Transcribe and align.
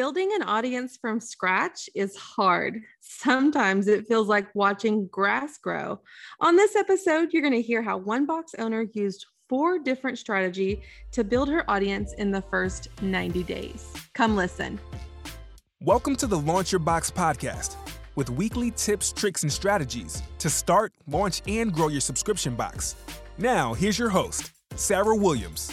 Building 0.00 0.30
an 0.34 0.42
audience 0.44 0.96
from 0.96 1.20
scratch 1.20 1.90
is 1.94 2.16
hard. 2.16 2.80
Sometimes 3.00 3.86
it 3.86 4.08
feels 4.08 4.28
like 4.28 4.46
watching 4.54 5.08
grass 5.08 5.58
grow. 5.58 6.00
On 6.40 6.56
this 6.56 6.74
episode, 6.74 7.34
you're 7.34 7.42
going 7.42 7.52
to 7.52 7.60
hear 7.60 7.82
how 7.82 7.98
one 7.98 8.24
box 8.24 8.54
owner 8.58 8.86
used 8.94 9.26
four 9.46 9.78
different 9.78 10.16
strategy 10.16 10.80
to 11.12 11.22
build 11.22 11.50
her 11.50 11.70
audience 11.70 12.14
in 12.14 12.30
the 12.30 12.40
first 12.40 12.88
90 13.02 13.42
days. 13.42 13.92
Come 14.14 14.36
listen. 14.36 14.80
Welcome 15.82 16.16
to 16.16 16.26
the 16.26 16.38
Launch 16.38 16.72
Your 16.72 16.78
Box 16.78 17.10
podcast 17.10 17.76
with 18.16 18.30
weekly 18.30 18.70
tips, 18.70 19.12
tricks, 19.12 19.42
and 19.42 19.52
strategies 19.52 20.22
to 20.38 20.48
start, 20.48 20.94
launch, 21.08 21.42
and 21.46 21.74
grow 21.74 21.88
your 21.88 22.00
subscription 22.00 22.54
box. 22.54 22.96
Now, 23.36 23.74
here's 23.74 23.98
your 23.98 24.08
host, 24.08 24.50
Sarah 24.76 25.14
Williams. 25.14 25.70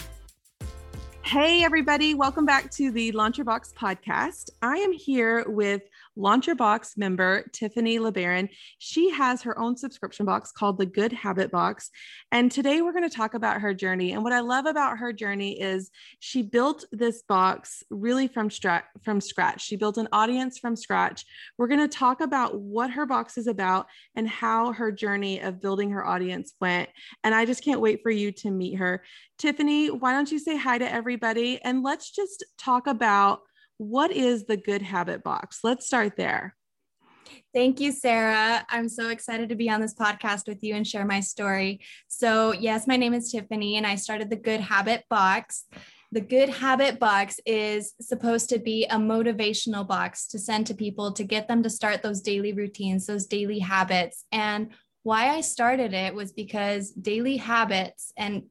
Hey, 1.27 1.61
everybody. 1.65 2.13
Welcome 2.13 2.45
back 2.45 2.71
to 2.71 2.89
the 2.89 3.11
Launch 3.11 3.37
Your 3.37 3.43
Box 3.43 3.73
podcast. 3.77 4.49
I 4.61 4.77
am 4.77 4.93
here 4.93 5.43
with 5.49 5.81
Launch 6.17 6.47
Your 6.47 6.55
Box 6.55 6.97
member 6.97 7.45
Tiffany 7.53 7.99
LeBaron. 7.99 8.49
She 8.79 9.11
has 9.11 9.43
her 9.43 9.57
own 9.57 9.77
subscription 9.77 10.25
box 10.25 10.51
called 10.51 10.77
the 10.77 10.85
Good 10.85 11.13
Habit 11.13 11.51
Box. 11.51 11.89
And 12.31 12.51
today 12.51 12.81
we're 12.81 12.91
going 12.91 13.09
to 13.09 13.15
talk 13.15 13.35
about 13.35 13.61
her 13.61 13.73
journey. 13.73 14.13
And 14.13 14.23
what 14.23 14.33
I 14.33 14.39
love 14.39 14.65
about 14.65 14.97
her 14.97 15.13
journey 15.13 15.61
is 15.61 15.91
she 16.19 16.41
built 16.41 16.85
this 16.91 17.21
box 17.21 17.83
really 17.89 18.27
from, 18.27 18.49
stra- 18.49 18.85
from 19.03 19.21
scratch. 19.21 19.61
She 19.61 19.75
built 19.75 19.97
an 19.97 20.07
audience 20.11 20.57
from 20.57 20.75
scratch. 20.75 21.25
We're 21.57 21.67
going 21.67 21.79
to 21.79 21.87
talk 21.87 22.21
about 22.21 22.59
what 22.59 22.89
her 22.91 23.05
box 23.05 23.37
is 23.37 23.47
about 23.47 23.87
and 24.15 24.27
how 24.27 24.73
her 24.73 24.91
journey 24.91 25.39
of 25.41 25.61
building 25.61 25.91
her 25.91 26.05
audience 26.05 26.54
went. 26.59 26.89
And 27.23 27.35
I 27.35 27.45
just 27.45 27.63
can't 27.63 27.81
wait 27.81 28.01
for 28.01 28.11
you 28.11 28.31
to 28.33 28.51
meet 28.51 28.75
her. 28.75 29.04
Tiffany, 29.37 29.91
why 29.91 30.13
don't 30.13 30.31
you 30.31 30.39
say 30.39 30.57
hi 30.57 30.77
to 30.77 30.91
everybody 30.91 31.61
and 31.63 31.83
let's 31.83 32.09
just 32.09 32.43
talk 32.57 32.88
about 32.88 33.41
what 33.77 34.11
is 34.11 34.45
the 34.45 34.58
Good 34.58 34.81
Habit 34.81 35.23
Box? 35.23 35.59
Let's 35.63 35.85
start 35.85 36.17
there. 36.17 36.55
Thank 37.53 37.80
you, 37.80 37.91
Sarah. 37.91 38.65
I'm 38.69 38.89
so 38.89 39.09
excited 39.09 39.49
to 39.49 39.55
be 39.55 39.69
on 39.69 39.81
this 39.81 39.93
podcast 39.93 40.47
with 40.47 40.63
you 40.63 40.75
and 40.75 40.85
share 40.85 41.05
my 41.05 41.19
story. 41.19 41.81
So, 42.07 42.53
yes, 42.53 42.87
my 42.87 42.97
name 42.97 43.13
is 43.13 43.31
Tiffany, 43.31 43.77
and 43.77 43.85
I 43.85 43.95
started 43.95 44.29
the 44.29 44.35
Good 44.35 44.61
Habit 44.61 45.03
Box. 45.09 45.65
The 46.11 46.21
Good 46.21 46.49
Habit 46.49 46.99
Box 46.99 47.39
is 47.45 47.93
supposed 47.99 48.49
to 48.49 48.59
be 48.59 48.85
a 48.85 48.95
motivational 48.95 49.85
box 49.85 50.27
to 50.27 50.39
send 50.39 50.67
to 50.67 50.73
people 50.73 51.11
to 51.13 51.23
get 51.23 51.47
them 51.47 51.63
to 51.63 51.69
start 51.69 52.02
those 52.02 52.21
daily 52.21 52.53
routines, 52.53 53.05
those 53.05 53.25
daily 53.25 53.59
habits. 53.59 54.25
And 54.31 54.71
why 55.03 55.30
I 55.30 55.41
started 55.41 55.93
it 55.93 56.13
was 56.15 56.31
because 56.31 56.91
daily 56.91 57.37
habits 57.37 58.13
and 58.17 58.43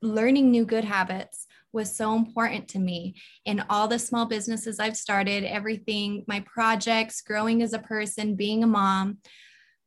learning 0.00 0.50
new 0.50 0.64
good 0.64 0.84
habits 0.84 1.47
was 1.72 1.94
so 1.94 2.14
important 2.14 2.68
to 2.68 2.78
me 2.78 3.14
in 3.44 3.64
all 3.68 3.88
the 3.88 3.98
small 3.98 4.26
businesses 4.26 4.78
I've 4.78 4.96
started, 4.96 5.44
everything, 5.44 6.24
my 6.26 6.40
projects, 6.40 7.20
growing 7.20 7.62
as 7.62 7.72
a 7.72 7.78
person, 7.78 8.34
being 8.34 8.64
a 8.64 8.66
mom. 8.66 9.18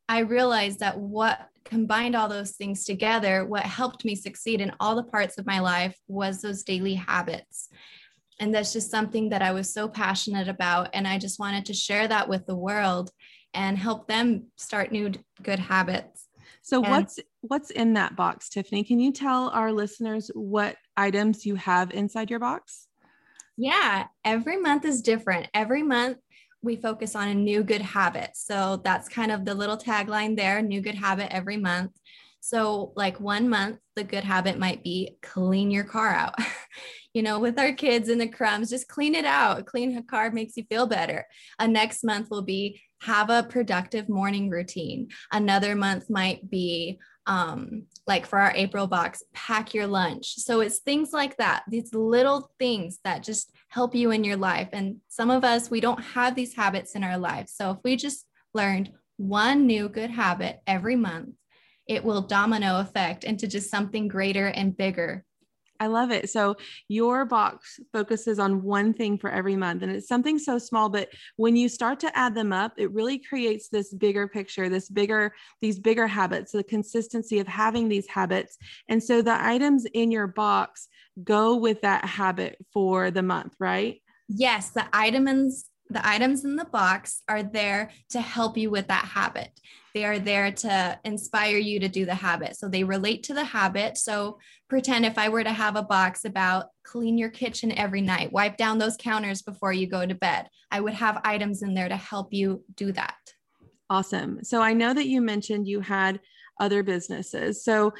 I 0.08 0.20
realized 0.20 0.80
that 0.80 0.98
what 0.98 1.48
combined 1.64 2.14
all 2.14 2.28
those 2.28 2.52
things 2.52 2.84
together, 2.84 3.44
what 3.44 3.62
helped 3.62 4.04
me 4.04 4.14
succeed 4.14 4.60
in 4.60 4.72
all 4.80 4.96
the 4.96 5.02
parts 5.02 5.38
of 5.38 5.46
my 5.46 5.60
life 5.60 5.96
was 6.08 6.40
those 6.40 6.62
daily 6.62 6.94
habits. 6.94 7.68
And 8.38 8.54
that's 8.54 8.72
just 8.72 8.90
something 8.90 9.28
that 9.28 9.42
I 9.42 9.52
was 9.52 9.72
so 9.72 9.88
passionate 9.88 10.48
about. 10.48 10.90
And 10.92 11.06
I 11.06 11.18
just 11.18 11.38
wanted 11.38 11.66
to 11.66 11.74
share 11.74 12.08
that 12.08 12.28
with 12.28 12.46
the 12.46 12.56
world 12.56 13.10
and 13.54 13.78
help 13.78 14.08
them 14.08 14.46
start 14.56 14.90
new 14.92 15.12
good 15.42 15.58
habits. 15.58 16.28
So 16.62 16.82
and 16.82 16.90
what's 16.90 17.18
what's 17.40 17.70
in 17.70 17.94
that 17.94 18.16
box, 18.16 18.48
Tiffany? 18.48 18.84
Can 18.84 19.00
you 19.00 19.12
tell 19.12 19.50
our 19.50 19.72
listeners 19.72 20.30
what 20.34 20.76
items 20.96 21.44
you 21.44 21.56
have 21.56 21.90
inside 21.90 22.30
your 22.30 22.38
box? 22.38 22.86
Yeah, 23.56 24.06
every 24.24 24.58
month 24.58 24.84
is 24.84 25.02
different. 25.02 25.48
Every 25.52 25.82
month 25.82 26.18
we 26.62 26.76
focus 26.76 27.16
on 27.16 27.28
a 27.28 27.34
new 27.34 27.64
good 27.64 27.82
habit. 27.82 28.30
So 28.34 28.80
that's 28.84 29.08
kind 29.08 29.32
of 29.32 29.44
the 29.44 29.54
little 29.54 29.76
tagline 29.76 30.36
there, 30.36 30.62
new 30.62 30.80
good 30.80 30.94
habit 30.94 31.32
every 31.32 31.56
month. 31.56 31.90
So, 32.44 32.92
like 32.96 33.20
one 33.20 33.48
month, 33.48 33.78
the 33.94 34.02
good 34.02 34.24
habit 34.24 34.58
might 34.58 34.82
be 34.82 35.16
clean 35.22 35.70
your 35.70 35.84
car 35.84 36.10
out. 36.10 36.34
you 37.14 37.22
know, 37.22 37.38
with 37.38 37.58
our 37.58 37.72
kids 37.72 38.08
and 38.08 38.20
the 38.20 38.26
crumbs, 38.26 38.70
just 38.70 38.88
clean 38.88 39.14
it 39.14 39.24
out. 39.24 39.66
clean 39.66 39.96
a 39.96 40.02
car 40.02 40.30
makes 40.32 40.56
you 40.56 40.64
feel 40.68 40.86
better. 40.86 41.24
A 41.60 41.68
next 41.68 42.02
month 42.02 42.30
will 42.30 42.42
be 42.42 42.80
have 43.02 43.30
a 43.30 43.42
productive 43.42 44.08
morning 44.08 44.48
routine. 44.48 45.08
Another 45.32 45.74
month 45.74 46.08
might 46.08 46.48
be 46.48 47.00
um, 47.26 47.84
like 48.06 48.26
for 48.26 48.38
our 48.38 48.52
April 48.54 48.86
box, 48.86 49.22
pack 49.32 49.74
your 49.74 49.86
lunch. 49.86 50.36
So 50.36 50.60
it's 50.60 50.78
things 50.78 51.12
like 51.12 51.36
that, 51.36 51.62
these 51.68 51.94
little 51.94 52.50
things 52.58 52.98
that 53.04 53.22
just 53.22 53.52
help 53.68 53.94
you 53.94 54.10
in 54.10 54.24
your 54.24 54.36
life. 54.36 54.68
And 54.72 54.96
some 55.08 55.30
of 55.30 55.44
us, 55.44 55.70
we 55.70 55.80
don't 55.80 56.02
have 56.02 56.34
these 56.34 56.54
habits 56.54 56.94
in 56.94 57.04
our 57.04 57.18
lives. 57.18 57.52
So 57.54 57.70
if 57.72 57.78
we 57.84 57.96
just 57.96 58.26
learned 58.54 58.92
one 59.16 59.66
new 59.66 59.88
good 59.88 60.10
habit 60.10 60.60
every 60.66 60.96
month, 60.96 61.34
it 61.88 62.04
will 62.04 62.22
domino 62.22 62.80
effect 62.80 63.24
into 63.24 63.46
just 63.46 63.70
something 63.70 64.08
greater 64.08 64.46
and 64.46 64.76
bigger 64.76 65.24
I 65.82 65.88
love 65.88 66.12
it. 66.12 66.30
So 66.30 66.56
your 66.86 67.24
box 67.24 67.80
focuses 67.92 68.38
on 68.38 68.62
one 68.62 68.94
thing 68.94 69.18
for 69.18 69.28
every 69.28 69.56
month, 69.56 69.82
and 69.82 69.90
it's 69.90 70.06
something 70.06 70.38
so 70.38 70.56
small, 70.56 70.88
but 70.88 71.08
when 71.34 71.56
you 71.56 71.68
start 71.68 71.98
to 72.00 72.16
add 72.16 72.36
them 72.36 72.52
up, 72.52 72.74
it 72.76 72.92
really 72.92 73.18
creates 73.18 73.68
this 73.68 73.92
bigger 73.92 74.28
picture, 74.28 74.68
this 74.68 74.88
bigger, 74.88 75.34
these 75.60 75.80
bigger 75.80 76.06
habits, 76.06 76.52
the 76.52 76.62
consistency 76.62 77.40
of 77.40 77.48
having 77.48 77.88
these 77.88 78.06
habits. 78.06 78.58
And 78.88 79.02
so 79.02 79.22
the 79.22 79.44
items 79.44 79.84
in 79.86 80.12
your 80.12 80.28
box 80.28 80.86
go 81.24 81.56
with 81.56 81.80
that 81.80 82.04
habit 82.04 82.58
for 82.72 83.10
the 83.10 83.24
month, 83.24 83.56
right? 83.58 84.00
Yes, 84.28 84.70
the 84.70 84.86
items 84.92 85.64
the 85.92 86.06
items 86.06 86.44
in 86.44 86.56
the 86.56 86.64
box 86.64 87.22
are 87.28 87.42
there 87.42 87.90
to 88.10 88.20
help 88.20 88.56
you 88.56 88.70
with 88.70 88.88
that 88.88 89.04
habit. 89.04 89.50
They 89.94 90.04
are 90.04 90.18
there 90.18 90.50
to 90.50 90.98
inspire 91.04 91.58
you 91.58 91.78
to 91.80 91.88
do 91.88 92.06
the 92.06 92.14
habit. 92.14 92.56
So 92.56 92.68
they 92.68 92.84
relate 92.84 93.24
to 93.24 93.34
the 93.34 93.44
habit. 93.44 93.98
So 93.98 94.38
pretend 94.68 95.04
if 95.04 95.18
I 95.18 95.28
were 95.28 95.44
to 95.44 95.52
have 95.52 95.76
a 95.76 95.82
box 95.82 96.24
about 96.24 96.66
clean 96.82 97.18
your 97.18 97.28
kitchen 97.28 97.72
every 97.72 98.00
night, 98.00 98.32
wipe 98.32 98.56
down 98.56 98.78
those 98.78 98.96
counters 98.96 99.42
before 99.42 99.72
you 99.72 99.86
go 99.86 100.06
to 100.06 100.14
bed, 100.14 100.48
I 100.70 100.80
would 100.80 100.94
have 100.94 101.20
items 101.24 101.62
in 101.62 101.74
there 101.74 101.88
to 101.88 101.96
help 101.96 102.32
you 102.32 102.64
do 102.74 102.92
that. 102.92 103.16
Awesome. 103.90 104.42
So 104.42 104.62
I 104.62 104.72
know 104.72 104.94
that 104.94 105.08
you 105.08 105.20
mentioned 105.20 105.68
you 105.68 105.80
had 105.80 106.20
other 106.60 106.82
businesses. 106.82 107.64
So 107.64 107.92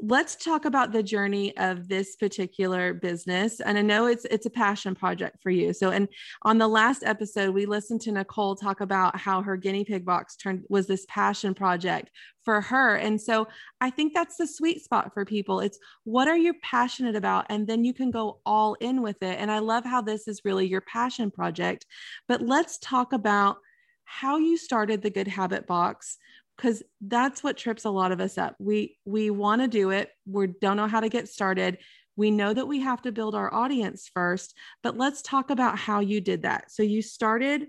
let's 0.00 0.36
talk 0.36 0.64
about 0.64 0.92
the 0.92 1.02
journey 1.02 1.56
of 1.56 1.88
this 1.88 2.16
particular 2.16 2.94
business. 2.94 3.60
And 3.60 3.78
I 3.78 3.82
know 3.82 4.06
it's 4.06 4.24
it's 4.26 4.46
a 4.46 4.50
passion 4.50 4.94
project 4.94 5.42
for 5.42 5.50
you. 5.50 5.72
So 5.72 5.90
and 5.90 6.08
on 6.42 6.58
the 6.58 6.68
last 6.68 7.02
episode, 7.04 7.54
we 7.54 7.66
listened 7.66 8.00
to 8.02 8.12
Nicole 8.12 8.56
talk 8.56 8.80
about 8.80 9.16
how 9.16 9.42
her 9.42 9.56
guinea 9.56 9.84
pig 9.84 10.04
box 10.04 10.36
turned 10.36 10.64
was 10.68 10.86
this 10.86 11.06
passion 11.08 11.54
project 11.54 12.10
for 12.44 12.60
her. 12.60 12.96
And 12.96 13.20
so 13.20 13.46
I 13.80 13.90
think 13.90 14.14
that's 14.14 14.36
the 14.36 14.46
sweet 14.46 14.82
spot 14.82 15.12
for 15.12 15.24
people. 15.24 15.60
It's 15.60 15.78
what 16.04 16.28
are 16.28 16.38
you 16.38 16.54
passionate 16.62 17.16
about? 17.16 17.46
And 17.50 17.66
then 17.66 17.84
you 17.84 17.92
can 17.92 18.10
go 18.10 18.40
all 18.46 18.74
in 18.80 19.02
with 19.02 19.22
it. 19.22 19.38
And 19.38 19.50
I 19.50 19.58
love 19.58 19.84
how 19.84 20.00
this 20.00 20.28
is 20.28 20.44
really 20.44 20.66
your 20.66 20.80
passion 20.80 21.30
project. 21.30 21.84
But 22.26 22.42
let's 22.42 22.78
talk 22.78 23.12
about 23.12 23.58
how 24.04 24.38
you 24.38 24.56
started 24.56 25.02
the 25.02 25.10
good 25.10 25.28
habit 25.28 25.66
box 25.66 26.16
because 26.58 26.82
that's 27.00 27.42
what 27.42 27.56
trips 27.56 27.84
a 27.84 27.90
lot 27.90 28.12
of 28.12 28.20
us 28.20 28.36
up. 28.36 28.56
We 28.58 28.98
we 29.04 29.30
want 29.30 29.62
to 29.62 29.68
do 29.68 29.90
it, 29.90 30.10
we 30.26 30.48
don't 30.48 30.76
know 30.76 30.88
how 30.88 31.00
to 31.00 31.08
get 31.08 31.28
started. 31.28 31.78
We 32.16 32.32
know 32.32 32.52
that 32.52 32.66
we 32.66 32.80
have 32.80 33.00
to 33.02 33.12
build 33.12 33.36
our 33.36 33.52
audience 33.54 34.10
first, 34.12 34.54
but 34.82 34.98
let's 34.98 35.22
talk 35.22 35.50
about 35.50 35.78
how 35.78 36.00
you 36.00 36.20
did 36.20 36.42
that. 36.42 36.72
So 36.72 36.82
you 36.82 37.00
started 37.00 37.66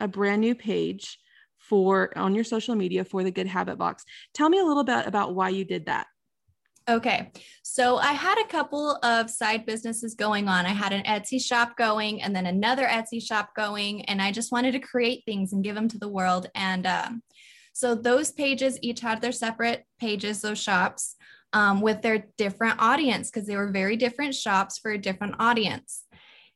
a 0.00 0.08
brand 0.08 0.40
new 0.40 0.56
page 0.56 1.18
for 1.56 2.16
on 2.18 2.34
your 2.34 2.42
social 2.42 2.74
media 2.74 3.04
for 3.04 3.22
the 3.22 3.30
Good 3.30 3.46
Habit 3.46 3.78
Box. 3.78 4.04
Tell 4.34 4.48
me 4.48 4.58
a 4.58 4.64
little 4.64 4.82
bit 4.82 5.06
about 5.06 5.36
why 5.36 5.50
you 5.50 5.64
did 5.64 5.86
that. 5.86 6.08
Okay. 6.88 7.30
So 7.62 7.98
I 7.98 8.12
had 8.12 8.38
a 8.40 8.48
couple 8.48 8.98
of 9.04 9.30
side 9.30 9.64
businesses 9.66 10.14
going 10.14 10.48
on. 10.48 10.66
I 10.66 10.70
had 10.70 10.92
an 10.92 11.04
Etsy 11.04 11.40
shop 11.40 11.76
going 11.76 12.22
and 12.22 12.34
then 12.34 12.46
another 12.46 12.86
Etsy 12.86 13.22
shop 13.22 13.50
going. 13.54 14.04
And 14.06 14.20
I 14.20 14.32
just 14.32 14.50
wanted 14.50 14.72
to 14.72 14.80
create 14.80 15.22
things 15.24 15.52
and 15.52 15.62
give 15.62 15.76
them 15.76 15.86
to 15.88 15.98
the 15.98 16.08
world. 16.08 16.48
And 16.56 16.84
um, 16.86 17.22
so 17.72 17.94
those 17.94 18.32
pages 18.32 18.78
each 18.82 19.00
had 19.00 19.20
their 19.20 19.32
separate 19.32 19.84
pages, 19.98 20.40
those 20.40 20.58
shops 20.60 21.16
um, 21.52 21.80
with 21.80 22.02
their 22.02 22.26
different 22.36 22.76
audience 22.78 23.30
because 23.30 23.46
they 23.46 23.56
were 23.56 23.70
very 23.70 23.96
different 23.96 24.34
shops 24.34 24.78
for 24.78 24.90
a 24.90 24.98
different 24.98 25.36
audience. 25.38 26.04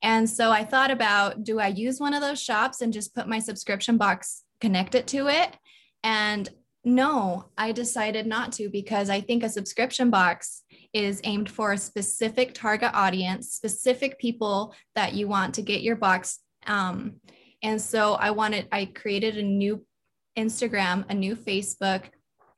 And 0.02 0.28
so 0.28 0.50
I 0.50 0.64
thought 0.64 0.90
about 0.90 1.42
do 1.42 1.58
I 1.58 1.68
use 1.68 2.00
one 2.00 2.14
of 2.14 2.20
those 2.20 2.42
shops 2.42 2.80
and 2.80 2.92
just 2.92 3.14
put 3.14 3.28
my 3.28 3.38
subscription 3.38 3.96
box, 3.96 4.42
connect 4.60 4.94
it 4.94 5.06
to 5.08 5.28
it? 5.28 5.56
And 6.02 6.48
no, 6.84 7.46
I 7.58 7.72
decided 7.72 8.26
not 8.26 8.52
to 8.52 8.68
because 8.68 9.10
I 9.10 9.20
think 9.20 9.42
a 9.42 9.48
subscription 9.48 10.10
box 10.10 10.62
is 10.92 11.20
aimed 11.24 11.50
for 11.50 11.72
a 11.72 11.78
specific 11.78 12.54
target 12.54 12.90
audience, 12.94 13.52
specific 13.52 14.18
people 14.18 14.74
that 14.94 15.14
you 15.14 15.26
want 15.26 15.54
to 15.54 15.62
get 15.62 15.82
your 15.82 15.96
box. 15.96 16.38
Um, 16.66 17.16
and 17.62 17.82
so 17.82 18.14
I 18.14 18.30
wanted, 18.30 18.68
I 18.70 18.84
created 18.84 19.36
a 19.36 19.42
new 19.42 19.84
Instagram, 20.36 21.04
a 21.08 21.14
new 21.14 21.34
Facebook, 21.34 22.04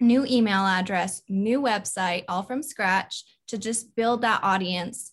new 0.00 0.24
email 0.26 0.66
address, 0.66 1.22
new 1.28 1.60
website, 1.60 2.24
all 2.28 2.42
from 2.42 2.62
scratch 2.62 3.24
to 3.48 3.58
just 3.58 3.94
build 3.96 4.22
that 4.22 4.40
audience 4.42 5.12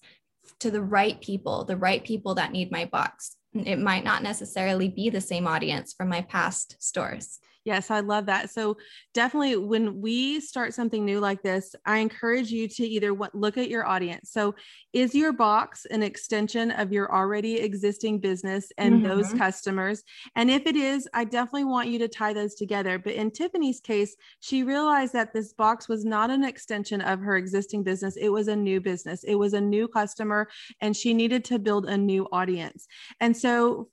to 0.59 0.71
the 0.71 0.81
right 0.81 1.19
people, 1.21 1.65
the 1.65 1.77
right 1.77 2.03
people 2.03 2.35
that 2.35 2.51
need 2.51 2.71
my 2.71 2.85
box. 2.85 3.37
it 3.53 3.79
might 3.79 4.03
not 4.03 4.21
necessarily 4.21 4.89
be 4.89 5.09
the 5.09 5.21
same 5.21 5.47
audience 5.47 5.93
from 5.93 6.09
my 6.09 6.21
past 6.21 6.75
stores. 6.79 7.39
Yes, 7.65 7.89
I 7.89 8.01
love 8.01 8.27
that. 8.27 8.51
So 8.51 8.77
definitely 9.15 9.55
when 9.55 9.99
we 9.99 10.39
start 10.39 10.75
something 10.75 11.03
new 11.03 11.19
like 11.19 11.41
this, 11.41 11.73
I 11.83 11.97
encourage 11.97 12.51
you 12.51 12.67
to 12.67 12.85
either 12.85 13.11
what, 13.11 13.33
look 13.33 13.57
at 13.57 13.69
your 13.69 13.87
audience. 13.87 14.29
So 14.31 14.53
is 14.93 15.15
your 15.15 15.33
box 15.33 15.85
an 15.89 16.03
extension 16.03 16.69
of 16.69 16.93
your 16.93 17.11
already 17.13 17.55
existing 17.55 18.19
business 18.19 18.71
and 18.77 18.95
mm-hmm. 18.95 19.07
those 19.07 19.33
customers? 19.33 20.03
And 20.35 20.51
if 20.51 20.67
it 20.67 20.75
is, 20.75 21.09
I 21.15 21.23
definitely 21.23 21.63
want 21.63 21.89
you 21.89 21.97
to 21.99 22.07
tie 22.07 22.33
those 22.33 22.53
together. 22.53 22.99
But 22.99 23.13
in 23.13 23.31
Tiffany's 23.31 23.79
case, 23.79 24.15
she 24.41 24.61
realized 24.61 25.13
that 25.13 25.33
this 25.33 25.51
box 25.53 25.89
was 25.89 26.05
not 26.05 26.29
an 26.29 26.43
extension 26.43 27.01
of 27.01 27.19
her 27.19 27.35
existing 27.35 27.83
business. 27.83 28.15
It 28.15 28.29
was 28.29 28.47
a 28.47 28.55
new 28.55 28.79
business. 28.79 29.23
It 29.23 29.35
was 29.35 29.53
a 29.53 29.61
new 29.61 29.87
customer 29.87 30.47
and 30.81 30.95
she 30.95 31.15
needed 31.15 31.43
to 31.45 31.57
build 31.57 31.87
a 31.87 31.97
new 31.97 32.27
audience. 32.31 32.87
And 33.19 33.35
so 33.35 33.89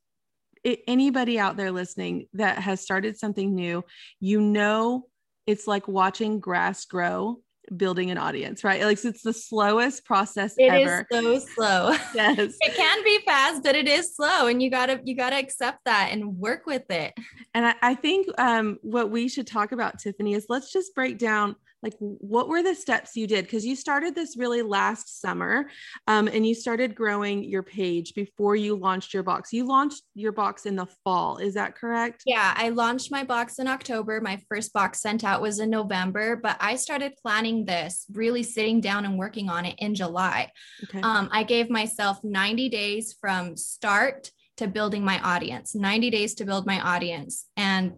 anybody 0.64 1.38
out 1.38 1.56
there 1.56 1.70
listening 1.70 2.26
that 2.34 2.58
has 2.58 2.80
started 2.80 3.18
something 3.18 3.54
new, 3.54 3.84
you 4.20 4.40
know, 4.40 5.06
it's 5.46 5.66
like 5.66 5.88
watching 5.88 6.40
grass 6.40 6.84
grow 6.84 7.40
building 7.76 8.10
an 8.10 8.18
audience, 8.18 8.64
right? 8.64 8.82
Like 8.82 9.04
it's 9.04 9.22
the 9.22 9.32
slowest 9.32 10.04
process 10.04 10.54
it 10.56 10.64
ever. 10.64 11.06
It 11.10 11.24
is 11.24 11.42
so 11.44 11.54
slow. 11.54 11.96
Yes. 12.14 12.56
it 12.60 12.74
can 12.74 13.04
be 13.04 13.20
fast, 13.24 13.62
but 13.62 13.74
it 13.74 13.88
is 13.88 14.14
slow. 14.14 14.46
And 14.46 14.62
you 14.62 14.70
gotta 14.70 15.00
you 15.04 15.16
gotta 15.16 15.36
accept 15.36 15.80
that 15.86 16.10
and 16.12 16.36
work 16.38 16.66
with 16.66 16.90
it. 16.90 17.14
And 17.54 17.66
I, 17.66 17.74
I 17.82 17.94
think 17.94 18.28
um, 18.38 18.78
what 18.82 19.10
we 19.10 19.28
should 19.28 19.46
talk 19.46 19.72
about, 19.72 19.98
Tiffany, 19.98 20.34
is 20.34 20.46
let's 20.48 20.72
just 20.72 20.94
break 20.94 21.18
down 21.18 21.56
like 21.82 21.94
what 21.98 22.48
were 22.48 22.62
the 22.62 22.74
steps 22.74 23.16
you 23.16 23.26
did 23.26 23.44
because 23.44 23.66
you 23.66 23.74
started 23.74 24.14
this 24.14 24.36
really 24.36 24.62
last 24.62 25.20
summer 25.20 25.68
um, 26.06 26.28
and 26.28 26.46
you 26.46 26.54
started 26.54 26.94
growing 26.94 27.42
your 27.42 27.62
page 27.62 28.14
before 28.14 28.54
you 28.54 28.76
launched 28.76 29.12
your 29.12 29.22
box 29.22 29.52
you 29.52 29.66
launched 29.66 30.02
your 30.14 30.32
box 30.32 30.64
in 30.64 30.76
the 30.76 30.86
fall 31.04 31.38
is 31.38 31.54
that 31.54 31.74
correct 31.74 32.22
yeah 32.24 32.54
i 32.56 32.68
launched 32.68 33.10
my 33.10 33.24
box 33.24 33.58
in 33.58 33.66
october 33.66 34.20
my 34.20 34.40
first 34.48 34.72
box 34.72 35.00
sent 35.00 35.24
out 35.24 35.42
was 35.42 35.58
in 35.58 35.70
november 35.70 36.36
but 36.36 36.56
i 36.60 36.76
started 36.76 37.12
planning 37.20 37.61
this 37.64 38.06
really 38.12 38.42
sitting 38.42 38.80
down 38.80 39.04
and 39.04 39.18
working 39.18 39.48
on 39.48 39.64
it 39.64 39.74
in 39.78 39.94
july 39.94 40.50
okay. 40.84 41.00
um, 41.02 41.28
i 41.32 41.42
gave 41.42 41.70
myself 41.70 42.22
90 42.22 42.68
days 42.68 43.14
from 43.20 43.56
start 43.56 44.30
to 44.56 44.66
building 44.66 45.04
my 45.04 45.20
audience 45.20 45.74
90 45.74 46.10
days 46.10 46.34
to 46.34 46.44
build 46.44 46.66
my 46.66 46.80
audience 46.80 47.46
and 47.56 47.92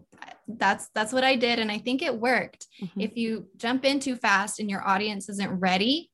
that's 0.47 0.89
that's 0.93 1.11
what 1.11 1.23
i 1.23 1.35
did 1.35 1.59
and 1.59 1.71
i 1.71 1.77
think 1.77 2.01
it 2.01 2.19
worked 2.19 2.67
mm-hmm. 2.81 3.01
if 3.01 3.17
you 3.17 3.47
jump 3.57 3.83
in 3.83 3.99
too 3.99 4.15
fast 4.15 4.59
and 4.59 4.69
your 4.69 4.87
audience 4.87 5.27
isn't 5.29 5.59
ready 5.59 6.11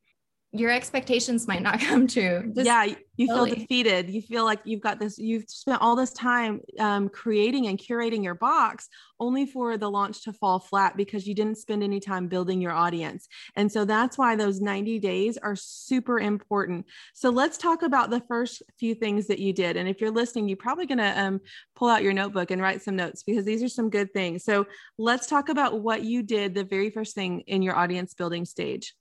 your 0.54 0.70
expectations 0.70 1.48
might 1.48 1.62
not 1.62 1.80
come 1.88 2.08
true. 2.08 2.52
Just 2.54 2.66
yeah, 2.66 2.86
you 3.16 3.28
feel 3.28 3.46
defeated. 3.46 4.10
You 4.10 4.22
feel 4.22 4.44
like 4.44 4.60
you've 4.64 4.82
got 4.82 5.00
this, 5.00 5.18
you've 5.18 5.50
spent 5.50 5.82
all 5.82 5.96
this 5.96 6.12
time 6.12 6.60
um, 6.80 7.08
creating 7.08 7.68
and 7.68 7.78
curating 7.78 8.24
your 8.24 8.36
box 8.36 8.90
only 9.20 9.46
for 9.46 9.78
the 9.78 9.90
launch 9.90 10.24
to 10.24 10.34
fall 10.34 10.60
flat 10.60 10.98
because 10.98 11.28
you 11.28 11.36
didn't 11.36 11.58
spend 11.58 11.84
any 11.84 12.00
time 12.00 12.28
building 12.28 12.60
your 12.60 12.72
audience. 12.72 13.28
And 13.56 13.72
so 13.72 13.86
that's 13.86 14.18
why 14.18 14.36
those 14.36 14.60
90 14.60 15.00
days 15.00 15.38
are 15.38 15.56
super 15.56 16.20
important. 16.20 16.86
So 17.14 17.30
let's 17.30 17.58
talk 17.58 17.84
about 17.84 18.10
the 18.10 18.22
first 18.22 18.64
few 18.80 18.96
things 18.96 19.28
that 19.28 19.40
you 19.40 19.54
did. 19.54 19.78
And 19.78 19.88
if 19.88 20.02
you're 20.02 20.12
listening, 20.12 20.48
you're 20.48 20.58
probably 20.58 20.88
going 20.88 20.98
to 20.98 21.22
um, 21.22 21.42
pull 21.76 21.90
out 21.90 22.04
your 22.04 22.14
notebook 22.14 22.50
and 22.52 22.62
write 22.62 22.82
some 22.82 22.96
notes 22.96 23.24
because 23.24 23.46
these 23.46 23.62
are 23.62 23.70
some 23.70 23.90
good 23.90 24.12
things. 24.12 24.44
So 24.44 24.66
let's 24.98 25.28
talk 25.28 25.50
about 25.50 25.82
what 25.82 26.04
you 26.04 26.24
did 26.24 26.56
the 26.56 26.64
very 26.64 26.90
first 26.90 27.14
thing 27.14 27.42
in 27.42 27.62
your 27.62 27.76
audience 27.76 28.16
building 28.16 28.46
stage 28.46 28.96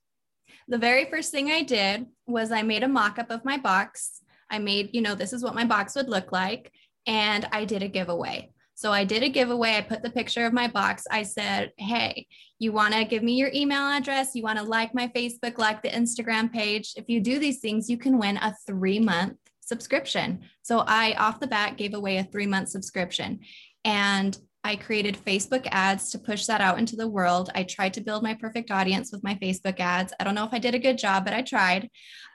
the 0.69 0.79
very 0.79 1.06
first 1.11 1.31
thing 1.31 1.50
I 1.50 1.62
did 1.62 2.06
was 2.26 2.52
I 2.52 2.62
made 2.62 2.82
a 2.82 2.88
mock 2.88 3.19
up 3.19 3.31
of 3.31 3.44
my 3.44 3.58
box. 3.58 4.23
I 4.50 4.58
made, 4.58 4.91
you 4.93 5.00
know, 5.00 5.14
this 5.14 5.32
is 5.32 5.43
what 5.43 5.55
my 5.55 5.64
box 5.64 5.94
would 5.94 6.08
look 6.08 6.32
like. 6.32 6.73
And 7.06 7.47
I 7.52 7.64
did 7.64 7.82
a 7.82 7.88
giveaway. 7.88 8.52
So 8.75 8.93
I 8.93 9.05
did 9.05 9.23
a 9.23 9.29
giveaway. 9.29 9.76
I 9.76 9.82
put 9.82 10.02
the 10.02 10.11
picture 10.11 10.47
of 10.47 10.55
my 10.55 10.67
box. 10.67 11.05
I 11.11 11.23
said, 11.23 11.73
Hey, 11.76 12.26
you 12.58 12.73
want 12.73 12.94
to 12.94 13.05
give 13.05 13.23
me 13.23 13.35
your 13.35 13.50
email 13.55 13.82
address? 13.82 14.35
You 14.35 14.43
want 14.43 14.58
to 14.58 14.64
like 14.64 14.94
my 14.94 15.08
Facebook, 15.08 15.58
like 15.58 15.82
the 15.82 15.91
Instagram 15.91 16.50
page? 16.50 16.94
If 16.97 17.08
you 17.08 17.20
do 17.20 17.38
these 17.38 17.61
things, 17.61 17.91
you 17.91 17.99
can 17.99 18.19
win 18.19 18.38
a 18.38 18.55
three 18.67 18.99
month 18.99 19.37
subscription. 19.61 20.41
So 20.62 20.82
I, 20.87 21.12
off 21.14 21.41
the 21.41 21.47
bat, 21.47 21.76
gave 21.76 21.94
away 21.94 22.17
a 22.17 22.25
three 22.25 22.47
month 22.47 22.70
subscription. 22.70 23.41
And 23.85 24.38
I 24.62 24.76
created 24.76 25.16
Facebook 25.24 25.66
ads 25.70 26.10
to 26.10 26.18
push 26.18 26.44
that 26.46 26.60
out 26.60 26.78
into 26.78 26.94
the 26.94 27.08
world. 27.08 27.50
I 27.54 27.62
tried 27.62 27.94
to 27.94 28.02
build 28.02 28.22
my 28.22 28.34
perfect 28.34 28.70
audience 28.70 29.10
with 29.10 29.24
my 29.24 29.34
Facebook 29.36 29.80
ads. 29.80 30.12
I 30.20 30.24
don't 30.24 30.34
know 30.34 30.44
if 30.44 30.52
I 30.52 30.58
did 30.58 30.74
a 30.74 30.78
good 30.78 30.98
job, 30.98 31.24
but 31.24 31.32
I 31.32 31.40
tried. 31.40 31.88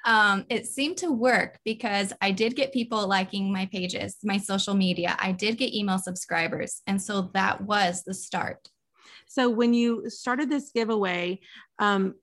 Um, 0.06 0.46
it 0.50 0.66
seemed 0.66 0.98
to 0.98 1.12
work 1.12 1.60
because 1.64 2.14
I 2.22 2.32
did 2.32 2.56
get 2.56 2.74
people 2.74 3.08
liking 3.08 3.54
my 3.54 3.68
pages, 3.72 4.18
my 4.24 4.38
social 4.38 4.74
media. 4.74 5.16
I 5.20 5.34
did 5.34 5.58
get 5.58 5.74
email 5.74 6.00
subscribers. 6.00 6.82
And 6.88 7.00
so 7.02 7.30
that 7.34 7.62
was 7.62 8.04
the 8.04 8.14
start. 8.14 8.70
So 9.28 9.50
when 9.50 9.74
you 9.74 10.10
started 10.10 10.50
this 10.50 10.72
giveaway, 10.74 11.42
um, 11.80 12.16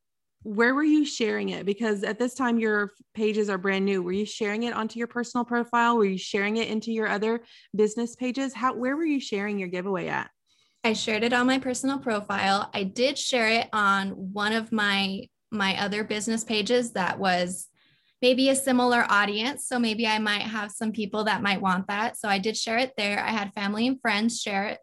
where 0.43 0.75
were 0.75 0.85
you 0.85 1.05
sharing 1.05 1.51
it? 1.51 1.65
Because 1.65 2.03
at 2.03 2.19
this 2.19 2.35
time, 2.35 2.59
your 2.59 2.93
pages 3.15 3.49
are 3.49 3.59
brand 3.59 3.85
new. 3.85 4.03
Were 4.03 4.13
you 4.13 4.27
sharing 4.27 4.65
it 4.65 4.75
onto 4.75 4.99
your 4.99 5.09
personal 5.09 5.45
profile? 5.45 5.97
Were 5.97 6.05
you 6.05 6.19
sharing 6.19 6.57
it 6.57 6.69
into 6.69 6.93
your 6.93 7.09
other 7.09 7.45
business 7.75 8.17
pages? 8.17 8.53
How, 8.55 8.75
where 8.75 8.97
were 8.97 9.05
you 9.05 9.21
sharing 9.21 9.59
your 9.59 9.69
giveaway 9.69 10.09
at? 10.09 10.31
I 10.85 10.95
shared 10.95 11.23
it 11.23 11.33
on 11.33 11.47
my 11.47 11.59
personal 11.59 11.99
profile. 11.99 12.69
I 12.75 12.83
did 12.83 13.17
share 13.17 13.49
it 13.49 13.69
on 13.73 14.11
one 14.11 14.53
of 14.53 14.73
my 14.73 15.29
my 15.55 15.79
other 15.79 16.03
business 16.03 16.45
pages 16.45 16.93
that 16.93 17.19
was 17.19 17.69
maybe 18.23 18.49
a 18.49 18.57
similar 18.57 19.05
audience. 19.11 19.67
So 19.67 19.79
maybe 19.79 20.07
I 20.07 20.19
might 20.19 20.43
have 20.43 20.73
some 20.73 20.93
people 20.93 21.25
that 21.25 21.43
might 21.43 21.61
want 21.61 21.89
that. 21.89 22.17
So 22.17 22.27
I 22.27 22.39
did 22.39 22.57
share 22.57 22.79
it 22.79 22.93
there. 22.97 23.23
I 23.23 23.31
had 23.31 23.53
family 23.53 23.87
and 23.87 24.01
friends 24.01 24.41
share 24.41 24.69
it 24.69 24.79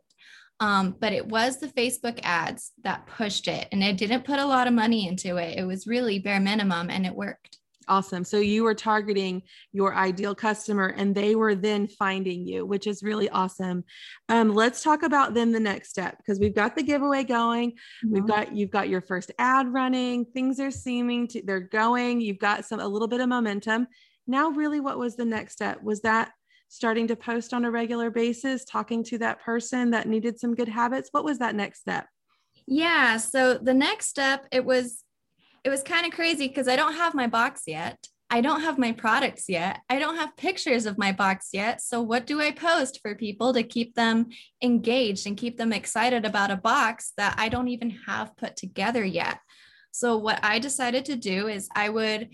um, 0.60 0.96
but 1.00 1.14
it 1.14 1.26
was 1.26 1.58
the 1.58 1.68
Facebook 1.68 2.20
ads 2.24 2.72
that 2.84 3.08
pushed 3.08 3.48
it. 3.48 3.68
And 3.72 3.84
I 3.84 3.94
didn't 3.94 4.26
put 4.26 4.40
a 4.40 4.46
lot 4.46 4.68
of 4.68 4.74
money 4.74 5.08
into 5.08 5.38
it. 5.38 5.58
It 5.58 5.64
was 5.64 5.88
really 5.88 6.20
bare 6.20 6.40
minimum 6.40 6.90
and 6.90 7.06
it 7.06 7.16
worked. 7.16 7.58
Awesome. 7.88 8.24
So 8.24 8.38
you 8.38 8.64
were 8.64 8.76
targeting 8.76 9.42
your 9.72 9.96
ideal 9.96 10.36
customer 10.36 10.94
and 10.96 11.16
they 11.16 11.34
were 11.34 11.56
then 11.56 11.88
finding 11.88 12.46
you, 12.46 12.64
which 12.64 12.86
is 12.86 13.02
really 13.02 13.30
awesome. 13.30 13.84
Um, 14.28 14.54
let's 14.54 14.84
talk 14.84 15.02
about 15.02 15.34
then 15.34 15.52
the 15.52 15.60
next 15.60 15.90
step 15.90 16.16
because 16.18 16.40
we've 16.40 16.54
got 16.54 16.76
the 16.76 16.84
giveaway 16.84 17.24
going. 17.24 17.72
Mm-hmm. 17.72 18.14
We've 18.14 18.28
got, 18.28 18.56
you've 18.56 18.70
got 18.70 18.90
your 18.90 19.02
first 19.02 19.32
ad 19.40 19.74
running. 19.74 20.26
Things 20.26 20.60
are 20.60 20.70
seeming 20.70 21.28
to, 21.30 21.42
they're 21.44 21.62
going. 21.62 22.22
You've 22.22 22.38
got 22.38 22.66
some, 22.66 22.80
a 22.80 22.88
little 22.88 23.08
bit 23.08 23.22
of 23.22 23.30
momentum. 23.30 23.88
Now, 24.28 24.52
really, 24.52 24.80
what 24.80 25.00
was 25.00 25.16
the 25.16 25.26
next 25.26 25.54
step? 25.54 25.82
Was 25.82 26.02
that 26.02 26.32
starting 26.70 27.08
to 27.08 27.16
post 27.16 27.54
on 27.54 27.66
a 27.66 27.72
regular 27.72 28.10
basis, 28.10 28.64
talking 28.64 29.04
to 29.06 29.18
that 29.18 29.42
person 29.42 29.92
that 29.92 30.08
needed 30.08 30.40
some 30.40 30.56
good 30.56 30.70
habits? 30.70 31.10
What 31.12 31.26
was 31.26 31.40
that 31.40 31.56
next 31.56 31.82
step? 31.82 32.08
Yeah, 32.66 33.18
so 33.18 33.56
the 33.56 33.74
next 33.74 34.08
step 34.08 34.46
it 34.52 34.64
was 34.64 35.04
it 35.64 35.70
was 35.70 35.84
kind 35.84 36.06
of 36.06 36.14
crazy 36.14 36.48
because 36.48 36.68
I 36.68 36.78
don't 36.78 36.94
have 36.94 37.14
my 37.14 37.28
box 37.28 37.64
yet. 37.68 38.08
I 38.32 38.42
don't 38.42 38.62
have 38.62 38.78
my 38.78 38.92
products 38.92 39.50
yet. 39.50 39.80
I 39.90 39.98
don't 39.98 40.18
have 40.18 40.38
pictures 40.38 40.86
of 40.86 41.00
my 41.00 41.12
box 41.12 41.50
yet. 41.52 41.82
So, 41.82 42.02
what 42.02 42.28
do 42.28 42.40
I 42.40 42.52
post 42.52 43.00
for 43.02 43.16
people 43.16 43.54
to 43.54 43.64
keep 43.64 43.96
them 43.96 44.28
engaged 44.62 45.26
and 45.26 45.36
keep 45.36 45.58
them 45.58 45.74
excited 45.74 46.26
about 46.26 46.52
a 46.52 46.56
box 46.56 47.14
that 47.18 47.36
I 47.38 47.50
don't 47.50 47.70
even 47.70 47.90
have 48.08 48.38
put 48.38 48.56
together 48.56 49.04
yet? 49.04 49.40
So, 49.92 50.18
what 50.18 50.40
I 50.44 50.60
decided 50.60 51.06
to 51.06 51.16
do 51.16 51.48
is 51.48 51.70
I 51.76 51.90
would 51.90 52.30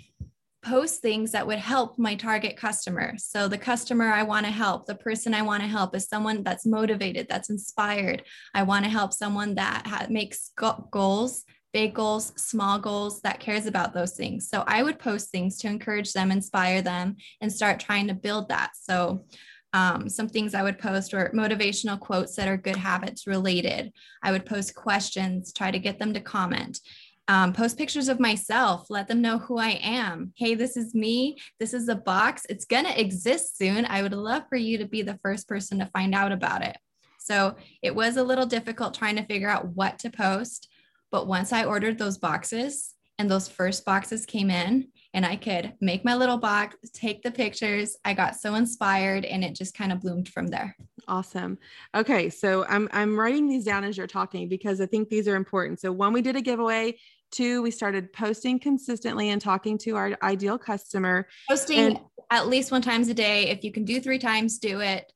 post 0.66 1.02
things 1.02 1.32
that 1.32 1.46
would 1.46 1.60
help 1.60 1.98
my 2.00 2.16
target 2.16 2.58
customer. 2.58 3.14
So, 3.18 3.48
the 3.48 3.58
customer 3.58 4.12
I 4.12 4.24
want 4.24 4.46
to 4.46 4.52
help, 4.52 4.86
the 4.86 4.96
person 4.96 5.34
I 5.34 5.44
want 5.44 5.62
to 5.62 5.70
help 5.70 5.96
is 5.96 6.08
someone 6.08 6.44
that's 6.44 6.66
motivated, 6.66 7.28
that's 7.30 7.50
inspired. 7.50 8.24
I 8.54 8.64
want 8.64 8.84
to 8.86 8.92
help 8.92 9.14
someone 9.14 9.56
that 9.56 9.86
ha- 9.86 10.08
makes 10.10 10.52
go- 10.58 10.88
goals, 10.92 11.46
big 11.72 11.94
goals, 11.94 12.34
small 12.36 12.80
goals, 12.80 13.22
that 13.22 13.40
cares 13.40 13.68
about 13.68 13.94
those 13.94 14.14
things. 14.14 14.50
So, 14.50 14.64
I 14.66 14.82
would 14.82 14.98
post 14.98 15.30
things 15.30 15.58
to 15.60 15.68
encourage 15.68 16.14
them, 16.14 16.32
inspire 16.32 16.82
them, 16.82 17.18
and 17.42 17.52
start 17.52 17.80
trying 17.80 18.08
to 18.08 18.16
build 18.16 18.50
that. 18.50 18.72
So, 18.74 19.26
um, 19.74 20.08
some 20.08 20.30
things 20.30 20.56
I 20.56 20.64
would 20.64 20.80
post 20.80 21.14
were 21.14 21.32
motivational 21.36 22.00
quotes 22.00 22.36
that 22.38 22.48
are 22.48 22.56
good 22.56 22.78
habits 22.78 23.28
related. 23.28 23.92
I 24.24 24.32
would 24.32 24.46
post 24.46 24.74
questions, 24.74 25.52
try 25.52 25.70
to 25.70 25.80
get 25.80 26.00
them 26.00 26.14
to 26.14 26.22
comment 26.22 26.80
um, 27.28 27.54
post 27.54 27.78
pictures 27.78 28.08
of 28.08 28.20
myself, 28.20 28.88
let 28.90 29.08
them 29.08 29.22
know 29.22 29.40
who 29.40 29.58
I 29.58 29.80
am. 29.82 30.34
Hey, 30.36 30.56
this 30.56 30.78
is 30.78 30.94
me. 30.94 31.38
This 31.60 31.74
is 31.74 31.90
a 31.90 31.96
box. 31.96 32.46
It's 32.50 32.66
going 32.66 32.86
to 32.86 33.00
exist 33.00 33.58
soon. 33.58 33.86
I 33.86 34.02
would 34.02 34.14
love 34.14 34.44
for 34.50 34.58
you 34.58 34.78
to 34.78 34.86
be 34.86 35.02
the 35.02 35.18
first 35.24 35.48
person 35.48 35.80
to 35.80 35.88
find 35.88 36.14
out 36.14 36.32
about 36.32 36.64
it. 36.64 36.78
So 37.20 37.56
it 37.82 37.96
was 37.96 38.18
a 38.18 38.24
little 38.24 38.46
difficult 38.46 38.94
trying 38.94 39.16
to 39.16 39.26
figure 39.26 39.50
out 39.50 39.70
what 39.70 39.98
to 40.00 40.12
post. 40.12 40.70
But 41.12 41.28
once 41.28 41.52
I 41.52 41.66
ordered 41.66 41.98
those 41.98 42.20
boxes 42.20 42.94
and 43.18 43.30
those 43.30 43.48
first 43.48 43.86
boxes 43.86 44.26
came 44.26 44.52
in, 44.52 44.90
and 45.16 45.26
I 45.26 45.38
could 45.38 45.74
make 45.80 46.04
my 46.04 46.14
little 46.14 46.38
box, 46.38 46.76
take 46.92 47.24
the 47.24 47.32
pictures. 47.32 47.96
I 48.04 48.14
got 48.14 48.36
so 48.36 48.56
inspired 48.56 49.24
and 49.24 49.46
it 49.46 49.56
just 49.56 49.74
kind 49.74 49.94
of 49.94 50.02
bloomed 50.02 50.28
from 50.28 50.48
there. 50.48 50.76
Awesome. 51.08 51.58
Okay, 51.96 52.30
so 52.30 52.66
I'm 52.68 52.90
I'm 52.92 53.18
writing 53.18 53.48
these 53.48 53.64
down 53.64 53.86
as 53.86 53.98
you're 53.98 54.08
talking 54.08 54.50
because 54.50 54.82
I 54.82 54.88
think 54.88 55.08
these 55.08 55.30
are 55.30 55.38
important. 55.38 55.80
So 55.80 55.94
one 55.94 56.12
we 56.12 56.22
did 56.22 56.36
a 56.36 56.42
giveaway, 56.42 56.98
Two, 57.36 57.62
we 57.62 57.70
started 57.70 58.14
posting 58.14 58.60
consistently 58.60 59.30
and 59.30 59.42
talking 59.42 59.78
to 59.80 59.98
our 59.98 60.18
ideal 60.24 60.58
customer. 60.58 61.28
Posting 61.50 61.80
and, 61.80 62.00
at 62.32 62.48
least 62.48 62.72
one 62.72 62.82
times 62.82 63.10
a 63.10 63.14
day. 63.14 63.50
If 63.50 63.66
you 63.66 63.74
can 63.74 63.84
do 63.84 64.00
three 64.00 64.20
times, 64.20 64.58
do 64.58 64.80
it. 64.80 65.12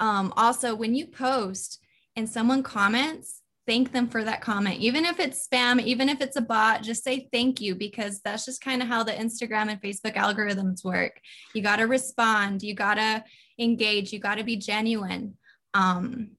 Um, 0.00 0.32
also, 0.36 0.74
when 0.74 0.96
you 0.96 1.06
post 1.06 1.78
and 2.16 2.28
someone 2.28 2.64
comments, 2.64 3.42
thank 3.64 3.92
them 3.92 4.08
for 4.08 4.24
that 4.24 4.40
comment. 4.40 4.80
Even 4.80 5.04
if 5.04 5.20
it's 5.20 5.46
spam, 5.46 5.80
even 5.80 6.08
if 6.08 6.20
it's 6.20 6.36
a 6.36 6.40
bot, 6.40 6.82
just 6.82 7.04
say 7.04 7.28
thank 7.32 7.60
you 7.60 7.76
because 7.76 8.20
that's 8.24 8.44
just 8.44 8.60
kind 8.60 8.82
of 8.82 8.88
how 8.88 9.04
the 9.04 9.12
Instagram 9.12 9.70
and 9.70 9.80
Facebook 9.80 10.16
algorithms 10.16 10.84
work. 10.84 11.20
You 11.54 11.62
got 11.62 11.76
to 11.76 11.84
respond, 11.84 12.64
you 12.64 12.74
got 12.74 12.94
to 12.94 13.22
engage, 13.60 14.12
you 14.12 14.18
got 14.18 14.38
to 14.38 14.44
be 14.44 14.56
genuine. 14.56 15.36
Um, 15.74 16.32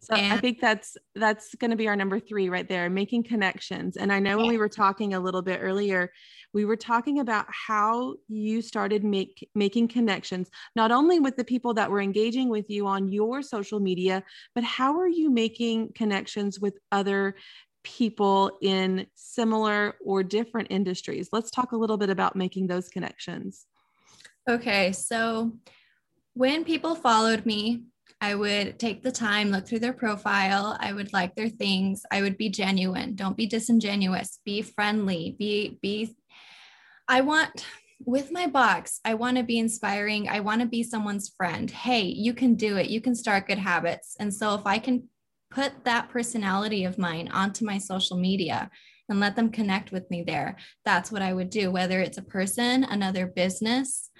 so 0.00 0.14
and- 0.14 0.32
I 0.32 0.38
think 0.38 0.60
that's 0.60 0.96
that's 1.14 1.54
going 1.54 1.70
to 1.70 1.76
be 1.76 1.88
our 1.88 1.96
number 1.96 2.20
three 2.20 2.48
right 2.48 2.68
there, 2.68 2.88
making 2.88 3.24
connections. 3.24 3.96
And 3.96 4.12
I 4.12 4.18
know 4.18 4.36
when 4.36 4.48
we 4.48 4.58
were 4.58 4.68
talking 4.68 5.14
a 5.14 5.20
little 5.20 5.42
bit 5.42 5.60
earlier, 5.62 6.10
we 6.54 6.64
were 6.64 6.76
talking 6.76 7.20
about 7.20 7.46
how 7.48 8.14
you 8.28 8.62
started 8.62 9.04
make 9.04 9.48
making 9.54 9.88
connections, 9.88 10.50
not 10.74 10.90
only 10.90 11.20
with 11.20 11.36
the 11.36 11.44
people 11.44 11.74
that 11.74 11.90
were 11.90 12.00
engaging 12.00 12.48
with 12.48 12.68
you 12.68 12.86
on 12.86 13.08
your 13.08 13.42
social 13.42 13.80
media, 13.80 14.22
but 14.54 14.64
how 14.64 14.98
are 14.98 15.08
you 15.08 15.30
making 15.30 15.92
connections 15.94 16.58
with 16.58 16.78
other 16.92 17.34
people 17.84 18.58
in 18.60 19.06
similar 19.14 19.96
or 20.04 20.22
different 20.22 20.68
industries? 20.70 21.28
Let's 21.32 21.50
talk 21.50 21.72
a 21.72 21.76
little 21.76 21.96
bit 21.96 22.10
about 22.10 22.36
making 22.36 22.66
those 22.66 22.88
connections. 22.88 23.66
Okay, 24.48 24.92
so 24.92 25.52
when 26.34 26.64
people 26.64 26.94
followed 26.94 27.44
me 27.44 27.84
I 28.20 28.34
would 28.34 28.78
take 28.78 29.02
the 29.02 29.12
time, 29.12 29.50
look 29.50 29.66
through 29.66 29.78
their 29.78 29.92
profile. 29.92 30.76
I 30.80 30.92
would 30.92 31.12
like 31.12 31.34
their 31.34 31.48
things. 31.48 32.02
I 32.10 32.22
would 32.22 32.36
be 32.36 32.48
genuine. 32.48 33.14
Don't 33.14 33.36
be 33.36 33.46
disingenuous. 33.46 34.40
Be 34.44 34.62
friendly. 34.62 35.36
Be, 35.38 35.78
be, 35.80 36.16
I 37.06 37.20
want, 37.20 37.64
with 38.04 38.32
my 38.32 38.46
box, 38.46 39.00
I 39.04 39.14
want 39.14 39.36
to 39.36 39.44
be 39.44 39.58
inspiring. 39.58 40.28
I 40.28 40.40
want 40.40 40.60
to 40.62 40.66
be 40.66 40.82
someone's 40.82 41.32
friend. 41.36 41.70
Hey, 41.70 42.02
you 42.02 42.34
can 42.34 42.56
do 42.56 42.76
it. 42.76 42.90
You 42.90 43.00
can 43.00 43.14
start 43.14 43.46
good 43.46 43.58
habits. 43.58 44.16
And 44.18 44.34
so 44.34 44.54
if 44.54 44.66
I 44.66 44.78
can 44.78 45.08
put 45.50 45.84
that 45.84 46.08
personality 46.10 46.84
of 46.84 46.98
mine 46.98 47.28
onto 47.28 47.64
my 47.64 47.78
social 47.78 48.16
media 48.16 48.70
and 49.08 49.20
let 49.20 49.36
them 49.36 49.50
connect 49.50 49.92
with 49.92 50.10
me 50.10 50.22
there, 50.22 50.56
that's 50.84 51.10
what 51.10 51.22
I 51.22 51.32
would 51.32 51.50
do. 51.50 51.70
Whether 51.70 52.00
it's 52.00 52.18
a 52.18 52.22
person, 52.22 52.84
another 52.84 53.26
business, 53.26 54.10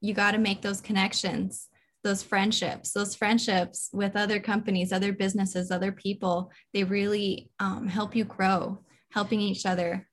you 0.00 0.12
got 0.12 0.32
to 0.32 0.38
make 0.38 0.60
those 0.60 0.80
connections 0.80 1.68
those 2.04 2.22
friendships 2.22 2.92
those 2.92 3.14
friendships 3.16 3.90
with 3.92 4.14
other 4.14 4.38
companies 4.38 4.92
other 4.92 5.12
businesses 5.12 5.72
other 5.72 5.90
people 5.90 6.52
they 6.72 6.84
really 6.84 7.50
um, 7.58 7.88
help 7.88 8.14
you 8.14 8.24
grow 8.24 8.78
helping 9.14 9.40
each 9.40 9.64
other. 9.64 10.06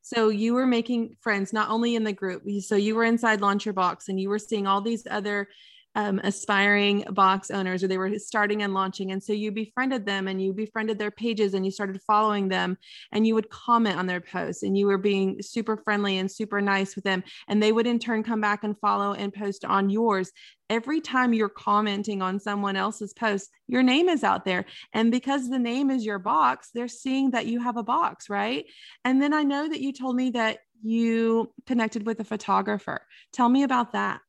So 0.00 0.30
you 0.30 0.54
were 0.54 0.66
making 0.66 1.16
friends 1.20 1.52
not 1.52 1.70
only 1.70 1.94
in 1.94 2.02
the 2.02 2.12
group 2.12 2.42
so 2.60 2.74
you 2.74 2.96
were 2.96 3.04
inside 3.04 3.40
launch 3.40 3.64
your 3.64 3.74
box 3.74 4.08
and 4.08 4.18
you 4.18 4.30
were 4.30 4.38
seeing 4.38 4.66
all 4.66 4.80
these 4.80 5.06
other 5.08 5.48
um, 5.94 6.20
aspiring 6.24 7.04
box 7.10 7.50
owners 7.50 7.84
or 7.84 7.88
they 7.88 7.98
were 7.98 8.18
starting 8.18 8.62
and 8.62 8.74
launching. 8.74 9.12
And 9.12 9.22
so 9.22 9.32
you 9.32 9.52
befriended 9.52 10.06
them 10.06 10.28
and 10.28 10.40
you 10.42 10.52
befriended 10.52 10.98
their 10.98 11.10
pages 11.10 11.54
and 11.54 11.64
you 11.64 11.70
started 11.70 12.00
following 12.02 12.48
them 12.48 12.78
and 13.12 13.26
you 13.26 13.34
would 13.34 13.50
comment 13.50 13.98
on 13.98 14.06
their 14.06 14.20
posts 14.20 14.62
and 14.62 14.76
you 14.76 14.86
were 14.86 14.98
being 14.98 15.42
super 15.42 15.76
friendly 15.76 16.18
and 16.18 16.30
super 16.30 16.60
nice 16.60 16.94
with 16.94 17.04
them. 17.04 17.22
And 17.48 17.62
they 17.62 17.72
would 17.72 17.86
in 17.86 17.98
turn 17.98 18.22
come 18.22 18.40
back 18.40 18.64
and 18.64 18.78
follow 18.78 19.12
and 19.12 19.32
post 19.32 19.64
on 19.64 19.90
yours. 19.90 20.32
Every 20.70 21.02
time 21.02 21.34
you're 21.34 21.50
commenting 21.50 22.22
on 22.22 22.40
someone 22.40 22.76
else's 22.76 23.12
post, 23.12 23.50
your 23.68 23.82
name 23.82 24.08
is 24.08 24.24
out 24.24 24.46
there. 24.46 24.64
And 24.94 25.10
because 25.10 25.50
the 25.50 25.58
name 25.58 25.90
is 25.90 26.06
your 26.06 26.18
box, 26.18 26.70
they're 26.72 26.88
seeing 26.88 27.32
that 27.32 27.46
you 27.46 27.60
have 27.60 27.76
a 27.76 27.82
box, 27.82 28.30
right? 28.30 28.64
And 29.04 29.20
then 29.20 29.34
I 29.34 29.42
know 29.42 29.68
that 29.68 29.80
you 29.80 29.92
told 29.92 30.16
me 30.16 30.30
that 30.30 30.60
you 30.82 31.52
connected 31.66 32.06
with 32.06 32.20
a 32.20 32.24
photographer. 32.24 33.06
Tell 33.32 33.48
me 33.48 33.62
about 33.64 33.92
that 33.92 34.20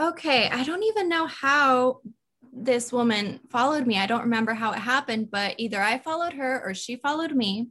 okay, 0.00 0.48
I 0.48 0.62
don't 0.62 0.82
even 0.82 1.08
know 1.08 1.26
how 1.26 2.00
this 2.52 2.92
woman 2.92 3.40
followed 3.50 3.86
me. 3.86 3.98
I 3.98 4.06
don't 4.06 4.22
remember 4.22 4.54
how 4.54 4.72
it 4.72 4.78
happened, 4.78 5.30
but 5.30 5.54
either 5.58 5.80
I 5.80 5.98
followed 5.98 6.34
her 6.34 6.62
or 6.64 6.74
she 6.74 6.96
followed 6.96 7.32
me. 7.32 7.68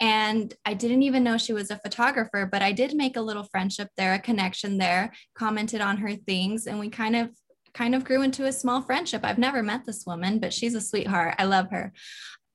And 0.00 0.52
I 0.64 0.74
didn't 0.74 1.02
even 1.02 1.22
know 1.22 1.38
she 1.38 1.52
was 1.52 1.70
a 1.70 1.78
photographer, 1.78 2.48
but 2.50 2.60
I 2.60 2.72
did 2.72 2.94
make 2.94 3.16
a 3.16 3.22
little 3.22 3.44
friendship 3.44 3.88
there, 3.96 4.14
a 4.14 4.18
connection 4.18 4.78
there, 4.78 5.12
commented 5.34 5.80
on 5.80 5.98
her 5.98 6.16
things, 6.16 6.66
and 6.66 6.80
we 6.80 6.90
kind 6.90 7.14
of 7.14 7.30
kind 7.72 7.94
of 7.94 8.04
grew 8.04 8.22
into 8.22 8.44
a 8.44 8.52
small 8.52 8.82
friendship. 8.82 9.22
I've 9.24 9.38
never 9.38 9.62
met 9.62 9.86
this 9.86 10.04
woman, 10.06 10.40
but 10.40 10.52
she's 10.52 10.74
a 10.74 10.80
sweetheart. 10.80 11.36
I 11.38 11.44
love 11.44 11.70
her. 11.70 11.92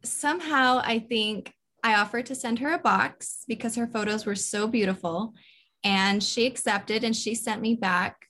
Somehow 0.04 0.80
I 0.84 1.00
think 1.00 1.52
I 1.84 1.96
offered 1.96 2.28
to 2.28 2.36
send 2.36 2.60
her 2.60 2.74
a 2.74 2.78
box 2.78 3.44
because 3.48 3.76
her 3.76 3.88
photos 3.88 4.26
were 4.26 4.36
so 4.36 4.68
beautiful. 4.68 5.34
And 5.84 6.22
she 6.22 6.46
accepted 6.46 7.04
and 7.04 7.16
she 7.16 7.34
sent 7.34 7.62
me 7.62 7.74
back 7.74 8.27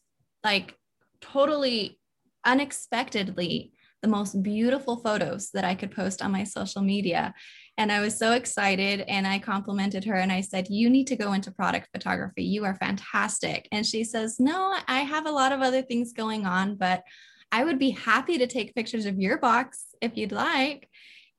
like 0.48 0.74
totally 1.20 2.00
unexpectedly 2.46 3.74
the 4.02 4.08
most 4.08 4.42
beautiful 4.42 4.96
photos 4.96 5.50
that 5.52 5.66
I 5.66 5.76
could 5.76 5.92
post 5.92 6.22
on 6.22 6.32
my 6.32 6.46
social 6.46 6.82
media. 6.82 7.34
And 7.78 7.92
I 7.92 8.00
was 8.00 8.18
so 8.18 8.32
excited 8.32 9.02
and 9.02 9.28
I 9.28 9.40
complimented 9.40 10.06
her 10.06 10.16
and 10.16 10.32
I 10.32 10.40
said, 10.40 10.68
You 10.70 10.90
need 10.90 11.08
to 11.08 11.18
go 11.18 11.34
into 11.34 11.52
product 11.52 11.90
photography. 11.92 12.44
You 12.44 12.64
are 12.64 12.76
fantastic. 12.76 13.68
And 13.74 13.86
she 13.86 14.06
says, 14.06 14.40
No, 14.40 14.78
I 14.88 15.02
have 15.02 15.26
a 15.26 15.32
lot 15.32 15.52
of 15.52 15.62
other 15.62 15.82
things 15.82 16.14
going 16.14 16.46
on, 16.46 16.76
but 16.76 17.04
I 17.52 17.66
would 17.66 17.80
be 17.80 17.92
happy 17.92 18.38
to 18.38 18.48
take 18.48 18.74
pictures 18.74 19.06
of 19.06 19.20
your 19.20 19.38
box 19.40 19.88
if 20.02 20.16
you'd 20.16 20.32
like. 20.32 20.88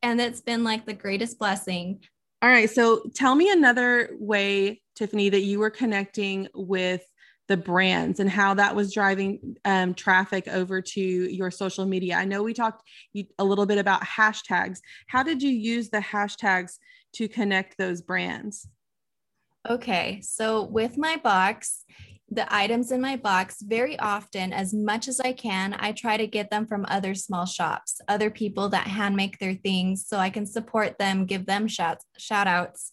And 0.03 0.21
it's 0.21 0.43
been 0.43 0.65
like 0.65 0.85
the 0.85 0.93
greatest 0.93 1.38
blessing. 1.38 2.00
All 2.43 2.50
right. 2.50 2.69
So 2.69 3.05
tell 3.15 3.35
me 3.35 3.50
another 3.50 4.11
way, 4.19 4.83
Tiffany, 4.97 5.31
that 5.31 5.49
you 5.50 5.59
were 5.61 5.71
connecting 5.71 6.49
with 6.55 7.05
the 7.49 7.57
brands 7.57 8.21
and 8.21 8.31
how 8.31 8.55
that 8.55 8.76
was 8.76 8.93
driving 8.93 9.57
um, 9.64 9.95
traffic 9.95 10.47
over 10.49 10.81
to 10.81 11.00
your 11.00 11.50
social 11.50 11.87
media. 11.87 12.17
I 12.17 12.25
know 12.25 12.43
we 12.43 12.55
talked 12.55 12.83
a 13.38 13.45
little 13.45 13.67
bit 13.67 13.78
about 13.78 14.02
hashtags. 14.02 14.78
How 15.09 15.23
did 15.23 15.43
you 15.43 15.50
use 15.50 15.88
the 15.88 15.99
hashtags 15.99 16.78
to 17.14 17.26
connect 17.26 17.78
those 17.78 18.02
brands? 18.02 18.69
Okay, 19.69 20.21
so 20.23 20.62
with 20.62 20.97
my 20.97 21.17
box, 21.17 21.85
the 22.31 22.52
items 22.55 22.93
in 22.93 23.00
my 23.00 23.17
box, 23.17 23.62
very 23.62 23.99
often, 23.99 24.52
as 24.52 24.75
much 24.75 25.09
as 25.09 25.19
I 25.19 25.33
can, 25.33 25.75
I 25.78 25.93
try 25.93 26.19
to 26.19 26.26
get 26.26 26.50
them 26.50 26.67
from 26.67 26.85
other 26.88 27.14
small 27.14 27.47
shops, 27.47 28.00
other 28.07 28.31
people 28.31 28.69
that 28.69 28.87
hand 28.87 29.17
make 29.17 29.38
their 29.38 29.55
things 29.55 30.07
so 30.07 30.19
I 30.19 30.28
can 30.28 30.45
support 30.45 30.99
them, 30.99 31.25
give 31.25 31.47
them 31.47 31.67
shout, 31.67 31.99
shout 32.19 32.47
outs. 32.47 32.93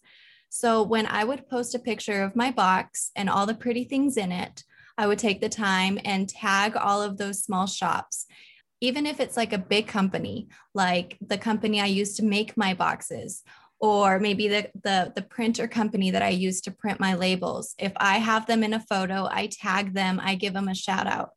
So 0.56 0.84
when 0.84 1.06
I 1.06 1.26
would 1.26 1.50
post 1.50 1.76
a 1.76 1.80
picture 1.80 2.24
of 2.24 2.34
my 2.34 2.50
box 2.50 3.12
and 3.18 3.30
all 3.30 3.46
the 3.46 3.54
pretty 3.54 3.84
things 3.84 4.16
in 4.16 4.32
it, 4.32 4.64
I 4.98 5.06
would 5.06 5.20
take 5.20 5.42
the 5.42 5.50
time 5.50 6.00
and 6.06 6.30
tag 6.30 6.78
all 6.78 7.02
of 7.02 7.18
those 7.18 7.44
small 7.44 7.68
shops. 7.68 8.26
Even 8.80 9.06
if 9.06 9.20
it's 9.20 9.36
like 9.36 9.52
a 9.52 9.58
big 9.58 9.86
company, 9.86 10.48
like 10.74 11.18
the 11.20 11.38
company 11.38 11.82
I 11.82 11.88
use 11.88 12.16
to 12.16 12.24
make 12.24 12.56
my 12.56 12.74
boxes, 12.74 13.44
or 13.82 14.18
maybe 14.18 14.48
the, 14.48 14.70
the, 14.82 15.12
the 15.14 15.24
printer 15.24 15.68
company 15.68 16.10
that 16.12 16.22
I 16.22 16.30
use 16.30 16.62
to 16.62 16.72
print 16.72 17.02
my 17.02 17.16
labels. 17.16 17.76
If 17.78 17.92
I 17.98 18.20
have 18.20 18.46
them 18.46 18.64
in 18.64 18.74
a 18.74 18.80
photo, 18.80 19.28
I 19.30 19.48
tag 19.48 19.94
them, 19.94 20.22
I 20.24 20.36
give 20.36 20.54
them 20.54 20.70
a 20.70 20.74
shout 20.74 21.06
out. 21.06 21.32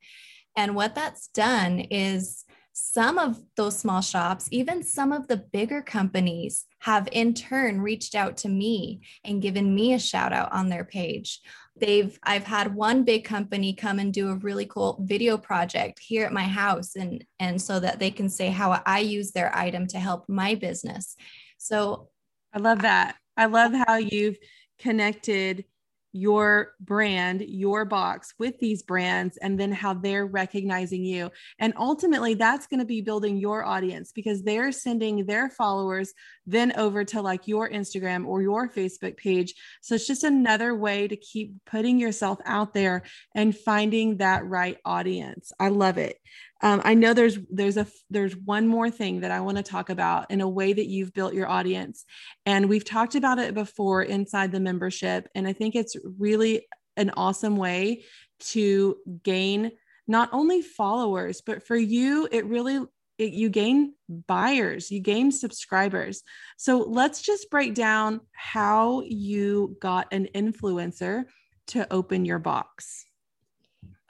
And 0.57 0.77
what 0.77 0.95
that's 0.95 1.27
done 1.27 1.81
is 1.81 2.45
some 2.81 3.19
of 3.19 3.43
those 3.57 3.77
small 3.77 4.01
shops, 4.01 4.49
even 4.53 4.85
some 4.85 5.13
of 5.13 5.27
the 5.27 5.37
bigger 5.37 5.83
companies, 5.83 6.65
have 6.81 7.09
in 7.11 7.35
turn 7.35 7.81
reached 7.81 8.15
out 8.15 8.37
to 8.37 8.49
me 8.49 9.01
and 9.25 9.43
given 9.43 9.75
me 9.75 9.95
a 9.95 9.99
shout 9.99 10.33
out 10.33 10.53
on 10.53 10.69
their 10.69 10.85
page. 10.85 11.41
They've 11.77 12.17
I've 12.23 12.45
had 12.45 12.75
one 12.75 13.03
big 13.03 13.25
company 13.25 13.73
come 13.73 13.99
and 13.99 14.13
do 14.13 14.29
a 14.29 14.37
really 14.37 14.67
cool 14.67 14.99
video 15.05 15.37
project 15.37 15.99
here 15.99 16.25
at 16.25 16.33
my 16.33 16.45
house 16.45 16.95
and 16.95 17.25
and 17.41 17.61
so 17.61 17.81
that 17.81 17.99
they 17.99 18.13
can 18.13 18.29
say 18.29 18.49
how 18.49 18.81
I 18.87 19.01
use 19.01 19.33
their 19.33 19.57
item 19.57 19.87
to 19.89 19.99
help 19.99 20.29
my 20.29 20.55
business. 20.55 21.17
So 21.59 22.09
I 22.53 22.59
love 22.59 22.83
that. 22.83 23.17
I 23.37 23.47
love 23.47 23.73
how 23.73 23.97
you've 23.97 24.39
connected 24.79 25.65
your 26.13 26.73
brand, 26.81 27.43
your 27.43 27.85
box 27.85 28.35
with 28.39 28.59
these 28.59 28.83
brands, 28.83 29.37
and 29.37 29.59
then 29.59 29.73
how 29.73 29.95
they're 29.95 30.27
recognizing 30.27 31.05
you. 31.05 31.31
And 31.59 31.75
ultimately, 31.77 32.35
that's 32.35 32.67
going 32.67 32.81
to 32.81 32.87
be 32.87 33.01
building 33.01 33.37
your 33.37 33.65
audience 33.65 34.13
because 34.13 34.43
they're 34.43 34.73
sending 34.73 35.27
their 35.27 35.51
followers 35.51 36.13
then 36.47 36.73
over 36.77 37.05
to 37.05 37.21
like 37.21 37.47
your 37.47 37.69
Instagram 37.69 38.27
or 38.27 38.41
your 38.41 38.71
Facebook 38.71 39.17
page. 39.17 39.55
So 39.83 39.95
it's 39.95 40.07
just 40.07 40.25
another 40.25 40.75
way 40.75 41.07
to 41.07 41.17
keep 41.17 41.53
putting 41.67 41.99
yourself 41.99 42.39
out 42.47 42.73
there 42.73 43.03
and 43.35 43.57
finding 43.57 44.17
that 44.17 44.47
right 44.47 44.79
audience. 44.85 45.53
I 45.61 45.69
love 45.69 45.99
it. 45.99 46.19
Um, 46.61 46.81
I 46.85 46.95
know 46.95 47.15
there's 47.15 47.39
there's 47.51 47.77
a 47.77 47.87
there's 48.11 48.37
one 48.37 48.67
more 48.67 48.91
thing 48.91 49.21
that 49.21 49.31
I 49.31 49.41
want 49.41 49.59
to 49.59 49.63
talk 49.63 49.91
about 49.91 50.31
in 50.31 50.41
a 50.41 50.49
way 50.49 50.73
that 50.73 50.87
you've 50.87 51.15
built 51.15 51.35
your 51.35 51.49
audience, 51.49 52.05
and 52.47 52.69
we've 52.69 52.85
talked 52.85 53.15
about 53.15 53.39
it 53.39 53.55
before 53.55 54.03
inside 54.03 54.51
the 54.53 54.61
membership, 54.61 55.29
and 55.35 55.47
I 55.47 55.53
think 55.53 55.75
it's 55.75 55.97
really 56.19 56.67
an 56.97 57.11
awesome 57.17 57.57
way 57.57 58.05
to 58.41 58.97
gain 59.23 59.73
not 60.09 60.31
only 60.33 60.63
followers, 60.63 61.43
but 61.45 61.67
for 61.67 61.77
you, 61.77 62.29
it 62.33 62.45
really 62.47 62.85
it, 63.19 63.33
you 63.33 63.51
gain 63.51 63.95
buyers, 64.09 64.91
you 64.91 65.01
gain 65.01 65.31
subscribers. 65.31 66.23
So 66.57 66.79
let's 66.79 67.21
just 67.21 67.51
break 67.51 67.75
down 67.75 68.21
how 68.33 69.03
you 69.07 69.77
got 69.81 70.13
an 70.13 70.29
influencer 70.35 71.25
to 71.69 71.93
open 71.93 72.25
your 72.25 72.39
box. 72.39 73.05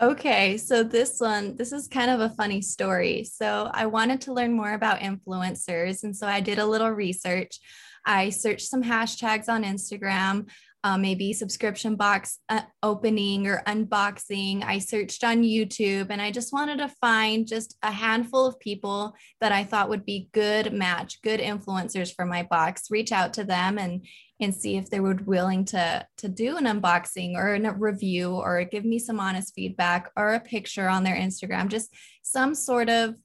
Okay, 0.01 0.59
so 0.59 0.85
this 0.85 1.19
one, 1.19 1.57
this 1.57 1.73
is 1.73 1.89
kind 1.89 2.09
of 2.09 2.21
a 2.21 2.31
funny 2.31 2.63
story. 2.63 3.25
So 3.25 3.69
I 3.75 3.87
wanted 3.87 4.21
to 4.23 4.33
learn 4.33 4.53
more 4.53 4.75
about 4.75 5.01
influencers. 5.01 6.05
And 6.05 6.17
so 6.17 6.25
I 6.29 6.41
did 6.41 6.61
a 6.61 6.67
little 6.67 6.91
research. 6.91 7.59
I 8.07 8.31
searched 8.31 8.69
some 8.69 8.85
hashtags 8.85 9.49
on 9.49 9.65
Instagram 9.65 10.49
uh, 10.85 10.97
maybe 10.97 11.33
subscription 11.33 11.97
box 11.97 12.39
uh, 12.49 12.63
opening 12.83 13.47
or 13.47 13.63
unboxing. 13.67 14.65
I 14.65 14.79
searched 14.79 15.25
on 15.25 15.43
YouTube 15.43 16.07
and 16.11 16.23
I 16.23 16.31
just 16.31 16.53
wanted 16.53 16.79
to 16.79 16.89
find 17.01 17.47
just 17.47 17.77
a 17.83 17.91
handful 17.91 18.47
of 18.47 18.61
people 18.61 19.15
that 19.41 19.51
I 19.51 19.65
thought 19.65 19.89
would 19.89 20.05
be 20.05 20.29
good 20.33 20.73
match, 20.73 21.21
good 21.23 21.41
influencers 21.41 22.15
for 22.15 22.25
my 22.25 22.45
box, 22.45 22.91
reach 22.91 23.13
out 23.13 23.33
to 23.35 23.45
them 23.45 23.79
and 23.79 24.07
and 24.41 24.55
see 24.55 24.77
if 24.77 24.89
they 24.89 25.01
would 25.01 25.27
willing 25.27 25.65
to 25.65 26.07
to 26.19 26.29
do 26.29 26.57
an 26.57 26.65
unboxing 26.65 27.35
or 27.35 27.55
a 27.55 27.73
review 27.73 28.31
or 28.31 28.63
give 28.65 28.85
me 28.85 29.01
some 29.01 29.19
honest 29.19 29.53
feedback 29.55 30.11
or 30.17 30.35
a 30.35 30.41
picture 30.41 30.89
on 30.89 31.03
their 31.03 31.17
Instagram, 31.17 31.69
just 31.69 31.93
some 32.23 32.55
sort 32.55 32.89
of 32.89 33.17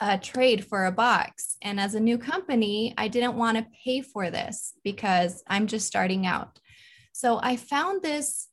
a 0.00 0.18
trade 0.18 0.64
for 0.64 0.86
a 0.86 0.92
box. 0.92 1.56
And 1.62 1.78
as 1.78 1.94
a 1.94 2.00
new 2.00 2.18
company, 2.18 2.94
I 2.96 3.08
didn't 3.08 3.36
want 3.36 3.58
to 3.58 3.66
pay 3.84 4.00
for 4.00 4.30
this 4.30 4.74
because 4.82 5.42
I'm 5.46 5.66
just 5.66 5.86
starting 5.86 6.26
out. 6.26 6.58
So 7.14 7.38
I 7.42 7.56
found 7.56 8.02
this 8.02 8.48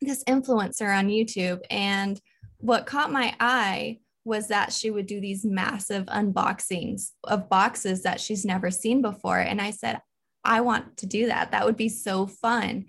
this 0.00 0.24
influencer 0.24 0.98
on 0.98 1.06
YouTube 1.06 1.60
and 1.70 2.20
what 2.58 2.86
caught 2.86 3.12
my 3.12 3.36
eye 3.38 3.98
was 4.24 4.48
that 4.48 4.72
she 4.72 4.90
would 4.90 5.06
do 5.06 5.20
these 5.20 5.44
massive 5.44 6.06
unboxings 6.06 7.10
of 7.22 7.48
boxes 7.48 8.02
that 8.02 8.20
she's 8.20 8.44
never 8.44 8.68
seen 8.68 9.00
before 9.00 9.38
and 9.38 9.60
I 9.60 9.70
said 9.70 10.00
I 10.44 10.62
want 10.62 10.96
to 10.96 11.06
do 11.06 11.26
that. 11.26 11.52
That 11.52 11.64
would 11.64 11.76
be 11.76 11.88
so 11.88 12.26
fun. 12.26 12.86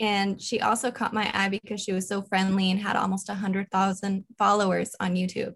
And 0.00 0.40
she 0.40 0.60
also 0.60 0.90
caught 0.90 1.12
my 1.12 1.30
eye 1.34 1.48
because 1.50 1.82
she 1.82 1.92
was 1.92 2.08
so 2.08 2.22
friendly 2.22 2.70
and 2.70 2.80
had 2.80 2.96
almost 2.96 3.28
100,000 3.28 4.24
followers 4.38 4.96
on 5.00 5.14
YouTube. 5.14 5.52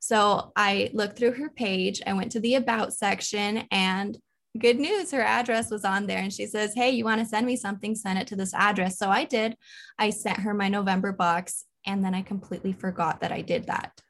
So 0.00 0.52
I 0.56 0.90
looked 0.92 1.18
through 1.18 1.32
her 1.32 1.50
page, 1.50 2.00
I 2.06 2.14
went 2.14 2.32
to 2.32 2.40
the 2.40 2.54
about 2.54 2.94
section, 2.94 3.64
and 3.70 4.16
good 4.56 4.78
news 4.78 5.10
her 5.10 5.22
address 5.22 5.70
was 5.70 5.84
on 5.84 6.06
there. 6.06 6.18
And 6.18 6.32
she 6.32 6.46
says 6.46 6.74
hey 6.74 6.90
you 6.90 7.04
want 7.04 7.20
to 7.20 7.26
send 7.26 7.46
me 7.46 7.56
something? 7.56 7.94
Send 7.94 8.18
it 8.18 8.26
to 8.28 8.36
this 8.36 8.54
address. 8.54 8.98
So 8.98 9.08
i 9.10 9.24
did. 9.24 9.56
I 9.98 10.10
sent 10.10 10.38
her 10.38 10.54
my 10.54 10.68
november 10.68 11.12
box 11.12 11.64
and 11.84 12.04
then 12.04 12.14
i 12.14 12.22
completely 12.22 12.72
forgot 12.72 13.20
that 13.20 13.32
i 13.32 13.40
did 13.40 13.66
that. 13.66 14.00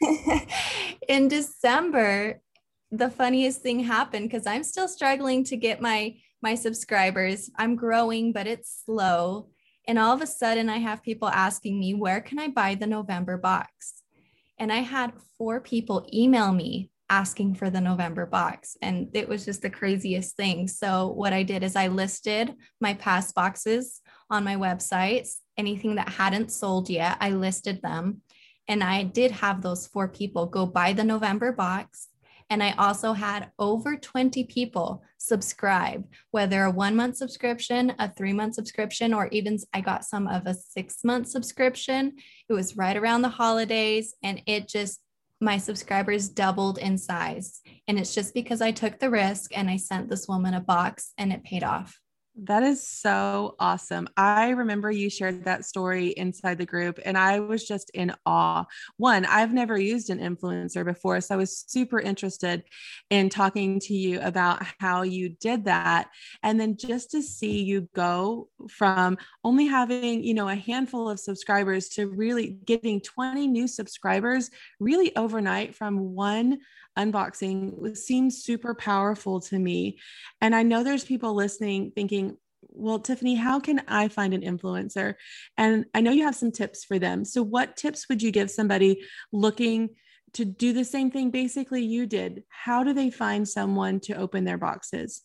In 1.08 1.28
december 1.28 2.40
the 2.90 3.10
funniest 3.10 3.62
thing 3.62 3.80
happened 3.80 4.28
because 4.28 4.46
i'm 4.46 4.62
still 4.62 4.88
struggling 4.88 5.44
to 5.44 5.56
get 5.56 5.80
my 5.80 6.14
my 6.42 6.54
subscribers. 6.54 7.50
I'm 7.56 7.76
growing 7.76 8.32
but 8.32 8.46
it's 8.46 8.82
slow. 8.84 9.48
And 9.88 9.98
all 9.98 10.14
of 10.14 10.22
a 10.22 10.26
sudden 10.26 10.68
i 10.68 10.78
have 10.78 11.02
people 11.02 11.28
asking 11.28 11.78
me 11.78 11.94
where 11.94 12.20
can 12.20 12.38
i 12.38 12.48
buy 12.48 12.74
the 12.74 12.86
november 12.86 13.36
box? 13.36 14.02
And 14.58 14.72
i 14.72 14.78
had 14.78 15.12
four 15.36 15.60
people 15.60 16.08
email 16.12 16.52
me 16.52 16.91
asking 17.12 17.54
for 17.54 17.68
the 17.68 17.80
November 17.80 18.24
box. 18.24 18.74
And 18.80 19.10
it 19.12 19.28
was 19.28 19.44
just 19.44 19.60
the 19.60 19.68
craziest 19.68 20.34
thing. 20.34 20.66
So, 20.66 21.08
what 21.08 21.34
I 21.34 21.42
did 21.42 21.62
is 21.62 21.76
I 21.76 21.88
listed 21.88 22.54
my 22.80 22.94
past 22.94 23.34
boxes 23.34 24.00
on 24.30 24.44
my 24.44 24.56
websites. 24.56 25.36
Anything 25.58 25.96
that 25.96 26.08
hadn't 26.08 26.50
sold 26.50 26.88
yet, 26.88 27.18
I 27.20 27.30
listed 27.30 27.82
them. 27.82 28.22
And 28.66 28.82
I 28.82 29.02
did 29.02 29.30
have 29.30 29.60
those 29.60 29.86
four 29.86 30.08
people 30.08 30.46
go 30.46 30.64
buy 30.64 30.94
the 30.94 31.04
November 31.04 31.52
box. 31.52 32.08
And 32.48 32.62
I 32.62 32.72
also 32.78 33.12
had 33.12 33.50
over 33.58 33.96
20 33.96 34.44
people 34.44 35.02
subscribe, 35.18 36.04
whether 36.30 36.64
a 36.64 36.70
one 36.70 36.96
month 36.96 37.18
subscription, 37.18 37.92
a 37.98 38.10
three 38.10 38.32
month 38.32 38.54
subscription, 38.54 39.12
or 39.12 39.28
even 39.28 39.58
I 39.74 39.82
got 39.82 40.04
some 40.04 40.26
of 40.26 40.46
a 40.46 40.54
six 40.54 41.04
month 41.04 41.28
subscription. 41.28 42.14
It 42.48 42.54
was 42.54 42.76
right 42.76 42.96
around 42.96 43.20
the 43.20 43.28
holidays 43.28 44.14
and 44.22 44.40
it 44.46 44.66
just 44.66 45.00
my 45.42 45.58
subscribers 45.58 46.28
doubled 46.28 46.78
in 46.78 46.96
size. 46.96 47.60
And 47.88 47.98
it's 47.98 48.14
just 48.14 48.32
because 48.32 48.62
I 48.62 48.70
took 48.70 48.98
the 48.98 49.10
risk 49.10 49.56
and 49.56 49.68
I 49.68 49.76
sent 49.76 50.08
this 50.08 50.28
woman 50.28 50.54
a 50.54 50.60
box 50.60 51.12
and 51.18 51.32
it 51.32 51.44
paid 51.44 51.64
off. 51.64 51.98
That 52.34 52.62
is 52.62 52.86
so 52.86 53.56
awesome. 53.58 54.08
I 54.16 54.50
remember 54.50 54.90
you 54.90 55.10
shared 55.10 55.44
that 55.44 55.66
story 55.66 56.08
inside 56.08 56.56
the 56.56 56.64
group, 56.64 56.98
and 57.04 57.18
I 57.18 57.40
was 57.40 57.66
just 57.68 57.90
in 57.90 58.14
awe. 58.24 58.64
One, 58.96 59.26
I've 59.26 59.52
never 59.52 59.78
used 59.78 60.08
an 60.08 60.18
influencer 60.18 60.82
before, 60.82 61.20
so 61.20 61.34
I 61.34 61.38
was 61.38 61.64
super 61.68 62.00
interested 62.00 62.64
in 63.10 63.28
talking 63.28 63.80
to 63.80 63.94
you 63.94 64.18
about 64.22 64.64
how 64.80 65.02
you 65.02 65.28
did 65.28 65.66
that. 65.66 66.08
And 66.42 66.58
then 66.58 66.78
just 66.78 67.10
to 67.10 67.22
see 67.22 67.62
you 67.64 67.90
go 67.94 68.48
from 68.70 69.18
only 69.44 69.66
having, 69.66 70.24
you 70.24 70.32
know, 70.32 70.48
a 70.48 70.54
handful 70.54 71.10
of 71.10 71.20
subscribers 71.20 71.90
to 71.90 72.06
really 72.06 72.56
getting 72.64 73.02
20 73.02 73.46
new 73.46 73.68
subscribers 73.68 74.50
really 74.80 75.14
overnight 75.16 75.74
from 75.74 76.14
one 76.14 76.60
unboxing 76.98 77.96
seems 77.96 78.42
super 78.42 78.74
powerful 78.74 79.40
to 79.40 79.58
me. 79.58 79.98
And 80.40 80.54
I 80.54 80.62
know 80.62 80.82
there's 80.82 81.04
people 81.04 81.34
listening 81.34 81.92
thinking, 81.94 82.36
well, 82.68 82.98
Tiffany, 82.98 83.34
how 83.34 83.60
can 83.60 83.82
I 83.88 84.08
find 84.08 84.34
an 84.34 84.42
influencer? 84.42 85.14
And 85.56 85.84
I 85.94 86.00
know 86.00 86.12
you 86.12 86.24
have 86.24 86.36
some 86.36 86.52
tips 86.52 86.84
for 86.84 86.98
them. 86.98 87.24
So, 87.24 87.42
what 87.42 87.76
tips 87.76 88.08
would 88.08 88.22
you 88.22 88.30
give 88.30 88.50
somebody 88.50 89.02
looking 89.32 89.90
to 90.34 90.44
do 90.44 90.72
the 90.72 90.84
same 90.84 91.10
thing 91.10 91.30
basically 91.30 91.82
you 91.82 92.06
did? 92.06 92.44
How 92.48 92.82
do 92.82 92.92
they 92.92 93.10
find 93.10 93.48
someone 93.48 94.00
to 94.00 94.14
open 94.14 94.44
their 94.44 94.58
boxes? 94.58 95.22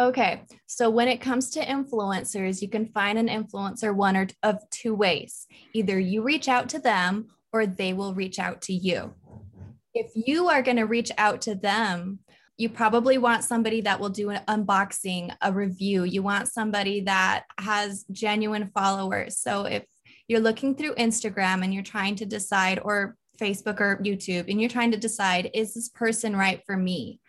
Okay, 0.00 0.42
so 0.66 0.90
when 0.90 1.06
it 1.06 1.20
comes 1.20 1.50
to 1.50 1.64
influencers, 1.64 2.60
you 2.60 2.68
can 2.68 2.86
find 2.86 3.16
an 3.16 3.28
influencer 3.28 3.94
one 3.94 4.16
or 4.16 4.26
of 4.42 4.58
two 4.70 4.92
ways. 4.92 5.46
Either 5.72 5.98
you 5.98 6.22
reach 6.22 6.48
out 6.48 6.68
to 6.70 6.80
them 6.80 7.28
or 7.52 7.64
they 7.64 7.92
will 7.92 8.12
reach 8.12 8.40
out 8.40 8.60
to 8.62 8.72
you 8.72 9.14
if 9.94 10.10
you 10.14 10.48
are 10.48 10.62
going 10.62 10.76
to 10.76 10.84
reach 10.84 11.12
out 11.16 11.40
to 11.42 11.54
them, 11.54 12.18
you 12.56 12.68
probably 12.68 13.18
want 13.18 13.44
somebody 13.44 13.80
that 13.80 13.98
will 13.98 14.10
do 14.10 14.30
an 14.30 14.40
unboxing, 14.46 15.34
a 15.40 15.52
review. 15.52 16.04
You 16.04 16.22
want 16.22 16.48
somebody 16.48 17.00
that 17.02 17.44
has 17.58 18.04
genuine 18.12 18.70
followers. 18.74 19.38
So 19.38 19.64
if 19.64 19.84
you're 20.28 20.40
looking 20.40 20.74
through 20.74 20.94
Instagram 20.94 21.64
and 21.64 21.74
you're 21.74 21.82
trying 21.82 22.16
to 22.16 22.26
decide, 22.26 22.78
or 22.82 23.16
Facebook 23.40 23.80
or 23.80 24.00
YouTube, 24.02 24.48
and 24.48 24.60
you're 24.60 24.70
trying 24.70 24.92
to 24.92 24.96
decide, 24.96 25.50
is 25.52 25.74
this 25.74 25.88
person 25.88 26.36
right 26.36 26.60
for 26.64 26.76
me? 26.76 27.20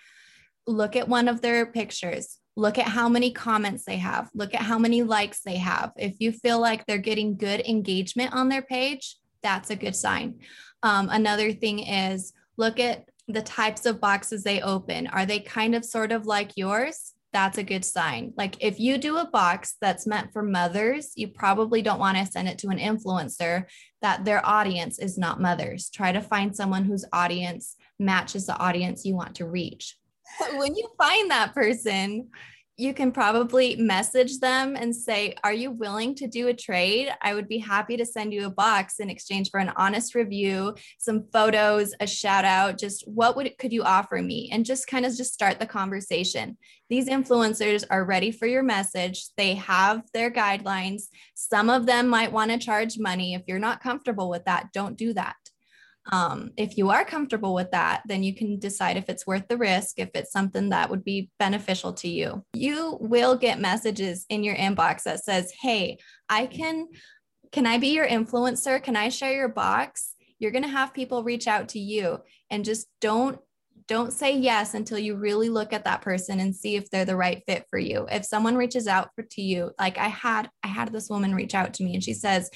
Look 0.68 0.96
at 0.96 1.08
one 1.08 1.28
of 1.28 1.42
their 1.42 1.66
pictures. 1.66 2.38
Look 2.56 2.78
at 2.78 2.88
how 2.88 3.10
many 3.10 3.32
comments 3.32 3.84
they 3.84 3.98
have. 3.98 4.30
Look 4.34 4.54
at 4.54 4.62
how 4.62 4.80
many 4.80 5.04
likes 5.04 5.42
they 5.42 5.58
have. 5.58 5.92
If 5.98 6.16
you 6.20 6.32
feel 6.32 6.60
like 6.60 6.86
they're 6.86 6.98
getting 7.00 7.38
good 7.38 7.62
engagement 7.62 8.34
on 8.34 8.50
their 8.50 8.62
page, 8.62 9.18
that's 9.44 9.72
a 9.72 9.76
good 9.76 9.96
sign. 9.96 10.40
Um, 10.84 11.10
another 11.12 11.52
thing 11.52 11.80
is 11.80 12.32
look 12.58 12.80
at 12.80 13.10
the 13.28 13.42
types 13.42 13.86
of 13.86 14.02
boxes 14.02 14.44
they 14.44 14.62
open. 14.62 15.08
Are 15.08 15.26
they 15.26 15.40
kind 15.40 15.76
of 15.76 15.84
sort 15.84 16.12
of 16.12 16.26
like 16.26 16.52
yours? 16.56 17.14
That's 17.34 17.58
a 17.58 17.64
good 17.64 17.84
sign. 17.84 18.34
Like 18.38 18.56
if 18.64 18.80
you 18.80 18.98
do 18.98 19.18
a 19.18 19.30
box 19.30 19.76
that's 19.82 20.08
meant 20.08 20.32
for 20.32 20.42
mothers, 20.42 21.12
you 21.16 21.28
probably 21.28 21.82
don't 21.82 22.00
want 22.00 22.18
to 22.18 22.26
send 22.26 22.48
it 22.48 22.58
to 22.60 22.70
an 22.70 22.80
influencer 22.80 23.66
that 24.02 24.24
their 24.24 24.46
audience 24.46 25.00
is 25.00 25.18
not 25.18 25.42
mothers. 25.42 25.90
Try 25.90 26.12
to 26.14 26.22
find 26.22 26.56
someone 26.56 26.86
whose 26.86 27.04
audience 27.12 27.76
matches 28.00 28.46
the 28.46 28.58
audience 28.58 29.06
you 29.06 29.16
want 29.16 29.36
to 29.36 29.48
reach. 29.48 29.98
when 30.54 30.76
you 30.76 30.88
find 30.98 31.30
that 31.32 31.54
person, 31.54 32.30
you 32.78 32.94
can 32.94 33.12
probably 33.12 33.78
message 33.78 34.40
them 34.40 34.76
and 34.76 34.94
say, 34.94 35.36
Are 35.44 35.54
you 35.54 35.72
willing 35.72 36.14
to 36.16 36.28
do 36.28 36.50
a 36.50 36.54
trade? 36.54 37.10
I 37.22 37.34
would 37.34 37.48
be 37.48 37.58
happy 37.58 37.96
to 37.98 38.06
send 38.06 38.34
you 38.34 38.46
a 38.46 38.52
box 38.52 39.00
in 39.00 39.10
exchange 39.10 39.50
for 39.50 39.60
an 39.60 39.72
honest 39.78 40.14
review, 40.14 40.76
some 40.98 41.26
photos, 41.32 41.94
a 42.00 42.08
shout 42.08 42.44
out. 42.44 42.78
Just 42.78 43.08
what 43.08 43.38
would 43.38 43.58
could 43.58 43.72
you 43.72 43.84
offer 43.84 44.22
me? 44.22 44.50
And 44.52 44.66
just 44.66 44.88
kind 44.88 45.06
of 45.06 45.16
just 45.16 45.34
start 45.34 45.60
the 45.60 45.66
conversation. 45.66 46.58
These 46.90 47.08
influencers 47.08 47.86
are 47.90 48.04
ready 48.04 48.32
for 48.32 48.46
your 48.46 48.64
message. 48.64 49.28
They 49.38 49.56
have 49.56 50.04
their 50.14 50.30
guidelines. 50.30 51.04
Some 51.34 51.70
of 51.70 51.86
them 51.86 52.08
might 52.08 52.32
want 52.32 52.52
to 52.52 52.58
charge 52.58 53.00
money. 53.00 53.34
If 53.34 53.44
you're 53.48 53.58
not 53.58 53.82
comfortable 53.82 54.30
with 54.30 54.46
that, 54.46 54.74
don't 54.74 54.98
do 54.98 55.14
that. 55.14 55.36
Um, 56.12 56.52
if 56.58 56.78
you 56.78 56.90
are 56.90 57.04
comfortable 57.04 57.54
with 57.54 57.72
that, 57.72 58.04
then 58.06 58.24
you 58.24 58.36
can 58.36 58.60
decide 58.60 58.98
if 58.98 59.10
it's 59.10 59.26
worth 59.26 59.48
the 59.48 59.58
risk, 59.58 60.00
if 60.00 60.10
it's 60.14 60.32
something 60.32 60.70
that 60.70 60.90
would 60.90 61.04
be 61.04 61.32
beneficial 61.40 61.94
to 61.94 62.08
you. 62.08 62.44
You 62.54 62.98
will 63.02 63.36
get 63.36 63.60
messages 63.60 64.26
in 64.30 64.44
your 64.44 64.56
inbox 64.56 65.04
that 65.04 65.24
says, 65.24 65.52
"Hey, 65.62 65.98
I 66.30 66.46
can 66.46 66.88
can 67.52 67.66
I 67.66 67.78
be 67.78 67.90
your 67.90 68.08
influencer? 68.08 68.82
Can 68.82 68.96
I 68.96 69.10
share 69.10 69.34
your 69.34 69.50
box?" 69.50 70.14
You're 70.38 70.52
going 70.52 70.64
to 70.64 70.70
have 70.70 70.94
people 70.94 71.24
reach 71.24 71.48
out 71.48 71.70
to 71.70 71.80
you 71.80 72.20
and 72.50 72.66
just 72.66 72.88
don't 73.00 73.40
don't 73.88 74.14
say 74.14 74.36
yes 74.36 74.74
until 74.74 74.98
you 74.98 75.16
really 75.16 75.50
look 75.50 75.72
at 75.72 75.84
that 75.86 76.02
person 76.02 76.40
and 76.40 76.56
see 76.56 76.76
if 76.76 76.90
they're 76.90 77.06
the 77.06 77.16
right 77.16 77.44
fit 77.48 77.66
for 77.70 77.78
you. 77.78 78.08
If 78.12 78.26
someone 78.26 78.56
reaches 78.56 78.88
out 78.88 79.10
for, 79.16 79.22
to 79.22 79.42
you, 79.42 79.72
like 79.80 79.98
I 79.98 80.08
had 80.08 80.50
I 80.64 80.68
had 80.68 80.92
this 80.92 81.10
woman 81.10 81.36
reach 81.36 81.56
out 81.56 81.74
to 81.76 81.84
me 81.84 81.94
and 81.94 82.04
she 82.04 82.14
says, 82.14 82.50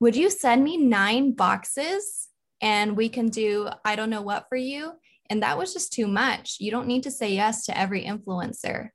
"Would 0.00 0.16
you 0.16 0.30
send 0.30 0.64
me 0.64 0.76
9 0.76 1.32
boxes?" 1.32 2.28
And 2.60 2.96
we 2.96 3.08
can 3.08 3.28
do 3.28 3.68
I 3.84 3.96
don't 3.96 4.10
know 4.10 4.22
what 4.22 4.46
for 4.48 4.56
you. 4.56 4.92
And 5.30 5.42
that 5.42 5.58
was 5.58 5.72
just 5.72 5.92
too 5.92 6.06
much. 6.06 6.56
You 6.58 6.70
don't 6.70 6.86
need 6.86 7.02
to 7.02 7.10
say 7.10 7.32
yes 7.32 7.66
to 7.66 7.78
every 7.78 8.04
influencer. 8.04 8.90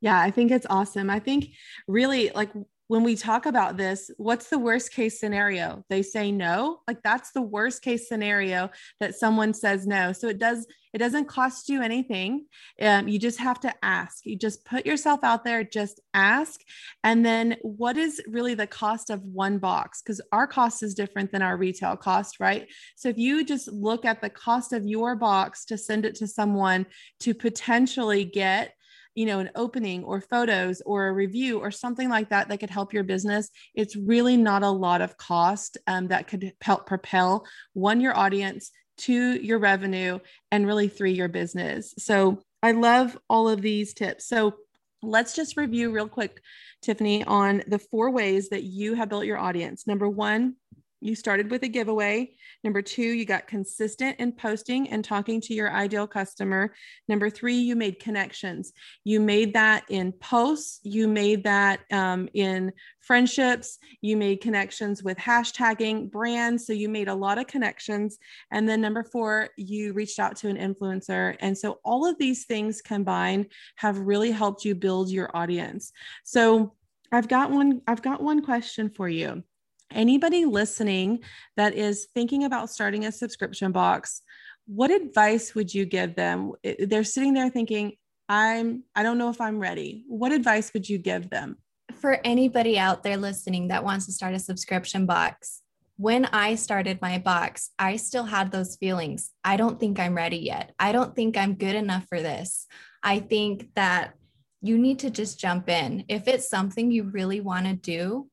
Yeah, 0.00 0.18
I 0.18 0.30
think 0.30 0.50
it's 0.50 0.66
awesome. 0.68 1.10
I 1.10 1.20
think 1.20 1.50
really 1.86 2.30
like 2.34 2.50
when 2.90 3.04
we 3.04 3.14
talk 3.14 3.46
about 3.46 3.76
this, 3.76 4.10
what's 4.16 4.50
the 4.50 4.58
worst 4.58 4.90
case 4.90 5.20
scenario? 5.20 5.84
They 5.88 6.02
say 6.02 6.32
no. 6.32 6.80
Like 6.88 7.04
that's 7.04 7.30
the 7.30 7.40
worst 7.40 7.82
case 7.82 8.08
scenario 8.08 8.68
that 8.98 9.14
someone 9.14 9.54
says 9.54 9.86
no. 9.86 10.12
So 10.12 10.26
it 10.26 10.40
does 10.40 10.66
it 10.92 10.98
doesn't 10.98 11.28
cost 11.28 11.68
you 11.68 11.82
anything. 11.82 12.46
Um, 12.82 13.06
you 13.06 13.20
just 13.20 13.38
have 13.38 13.60
to 13.60 13.72
ask. 13.80 14.26
You 14.26 14.36
just 14.36 14.64
put 14.64 14.84
yourself 14.84 15.20
out 15.22 15.44
there, 15.44 15.62
just 15.62 16.00
ask. 16.14 16.62
And 17.04 17.24
then 17.24 17.58
what 17.62 17.96
is 17.96 18.20
really 18.26 18.54
the 18.54 18.66
cost 18.66 19.08
of 19.08 19.22
one 19.22 19.58
box? 19.58 20.02
Because 20.02 20.20
our 20.32 20.48
cost 20.48 20.82
is 20.82 20.94
different 20.94 21.30
than 21.30 21.42
our 21.42 21.56
retail 21.56 21.96
cost, 21.96 22.40
right? 22.40 22.66
So 22.96 23.08
if 23.08 23.18
you 23.18 23.44
just 23.44 23.68
look 23.68 24.04
at 24.04 24.20
the 24.20 24.30
cost 24.30 24.72
of 24.72 24.84
your 24.84 25.14
box 25.14 25.64
to 25.66 25.78
send 25.78 26.04
it 26.04 26.16
to 26.16 26.26
someone 26.26 26.86
to 27.20 27.34
potentially 27.34 28.24
get 28.24 28.74
you 29.14 29.26
know 29.26 29.40
an 29.40 29.50
opening 29.54 30.04
or 30.04 30.20
photos 30.20 30.80
or 30.86 31.08
a 31.08 31.12
review 31.12 31.58
or 31.58 31.70
something 31.70 32.08
like 32.08 32.28
that 32.28 32.48
that 32.48 32.58
could 32.58 32.70
help 32.70 32.92
your 32.92 33.02
business 33.02 33.50
it's 33.74 33.96
really 33.96 34.36
not 34.36 34.62
a 34.62 34.70
lot 34.70 35.00
of 35.00 35.16
cost 35.16 35.76
um, 35.88 36.06
that 36.08 36.28
could 36.28 36.52
help 36.60 36.86
propel 36.86 37.44
one 37.72 38.00
your 38.00 38.16
audience 38.16 38.70
two 39.00 39.40
your 39.40 39.58
revenue 39.58 40.18
and 40.52 40.66
really 40.66 40.88
three 40.88 41.12
your 41.12 41.28
business. 41.28 41.94
So 41.98 42.42
i 42.62 42.72
love 42.72 43.18
all 43.28 43.48
of 43.48 43.62
these 43.62 43.94
tips. 43.94 44.28
So 44.28 44.54
let's 45.02 45.34
just 45.34 45.56
review 45.56 45.90
real 45.90 46.08
quick 46.08 46.42
tiffany 46.82 47.24
on 47.24 47.62
the 47.66 47.78
four 47.78 48.10
ways 48.10 48.50
that 48.50 48.64
you 48.64 48.94
have 48.94 49.08
built 49.08 49.24
your 49.24 49.38
audience. 49.38 49.86
Number 49.86 50.08
one 50.08 50.56
you 51.00 51.14
started 51.14 51.50
with 51.50 51.62
a 51.62 51.68
giveaway. 51.68 52.32
Number 52.62 52.82
two, 52.82 53.02
you 53.02 53.24
got 53.24 53.46
consistent 53.46 54.20
in 54.20 54.32
posting 54.32 54.90
and 54.90 55.04
talking 55.04 55.40
to 55.42 55.54
your 55.54 55.72
ideal 55.72 56.06
customer. 56.06 56.74
Number 57.08 57.30
three, 57.30 57.56
you 57.56 57.74
made 57.74 57.98
connections. 57.98 58.72
You 59.04 59.20
made 59.20 59.54
that 59.54 59.84
in 59.88 60.12
posts, 60.12 60.80
you 60.82 61.08
made 61.08 61.44
that 61.44 61.80
um, 61.90 62.28
in 62.34 62.72
friendships, 63.00 63.78
you 64.02 64.16
made 64.16 64.40
connections 64.40 65.02
with 65.02 65.16
hashtagging 65.16 66.10
brands. 66.10 66.66
So 66.66 66.72
you 66.72 66.88
made 66.88 67.08
a 67.08 67.14
lot 67.14 67.38
of 67.38 67.46
connections. 67.46 68.18
And 68.50 68.68
then 68.68 68.80
number 68.80 69.02
four, 69.02 69.48
you 69.56 69.94
reached 69.94 70.18
out 70.18 70.36
to 70.36 70.48
an 70.48 70.56
influencer. 70.56 71.36
And 71.40 71.56
so 71.56 71.80
all 71.84 72.06
of 72.06 72.18
these 72.18 72.44
things 72.44 72.82
combined 72.82 73.46
have 73.76 73.98
really 73.98 74.30
helped 74.30 74.64
you 74.64 74.74
build 74.74 75.10
your 75.10 75.34
audience. 75.34 75.92
So 76.24 76.74
I've 77.10 77.26
got 77.28 77.50
one, 77.50 77.80
I've 77.86 78.02
got 78.02 78.22
one 78.22 78.42
question 78.42 78.90
for 78.90 79.08
you 79.08 79.42
anybody 79.92 80.44
listening 80.44 81.20
that 81.56 81.74
is 81.74 82.08
thinking 82.14 82.44
about 82.44 82.70
starting 82.70 83.04
a 83.04 83.12
subscription 83.12 83.72
box 83.72 84.22
what 84.66 84.90
advice 84.90 85.54
would 85.54 85.72
you 85.72 85.84
give 85.84 86.14
them 86.14 86.52
they're 86.80 87.04
sitting 87.04 87.34
there 87.34 87.50
thinking 87.50 87.92
i'm 88.28 88.84
i 88.94 89.02
don't 89.02 89.18
know 89.18 89.30
if 89.30 89.40
i'm 89.40 89.58
ready 89.58 90.04
what 90.08 90.32
advice 90.32 90.72
would 90.72 90.88
you 90.88 90.98
give 90.98 91.30
them 91.30 91.56
for 92.00 92.20
anybody 92.24 92.78
out 92.78 93.02
there 93.02 93.16
listening 93.16 93.68
that 93.68 93.84
wants 93.84 94.06
to 94.06 94.12
start 94.12 94.34
a 94.34 94.38
subscription 94.38 95.06
box 95.06 95.62
when 96.00 96.24
I 96.24 96.54
started 96.54 97.02
my 97.02 97.18
box, 97.18 97.72
I 97.78 97.96
still 97.96 98.24
had 98.24 98.50
those 98.50 98.74
feelings. 98.76 99.32
I 99.44 99.58
don't 99.58 99.78
think 99.78 100.00
I'm 100.00 100.16
ready 100.16 100.38
yet. 100.38 100.72
I 100.78 100.92
don't 100.92 101.14
think 101.14 101.36
I'm 101.36 101.56
good 101.56 101.76
enough 101.76 102.06
for 102.08 102.22
this. 102.22 102.66
I 103.02 103.18
think 103.18 103.74
that 103.74 104.14
you 104.62 104.78
need 104.78 105.00
to 105.00 105.10
just 105.10 105.38
jump 105.38 105.68
in. 105.68 106.06
If 106.08 106.26
it's 106.26 106.48
something 106.48 106.90
you 106.90 107.02
really 107.02 107.42
want 107.42 107.66
to 107.66 107.74
do, 107.74 108.29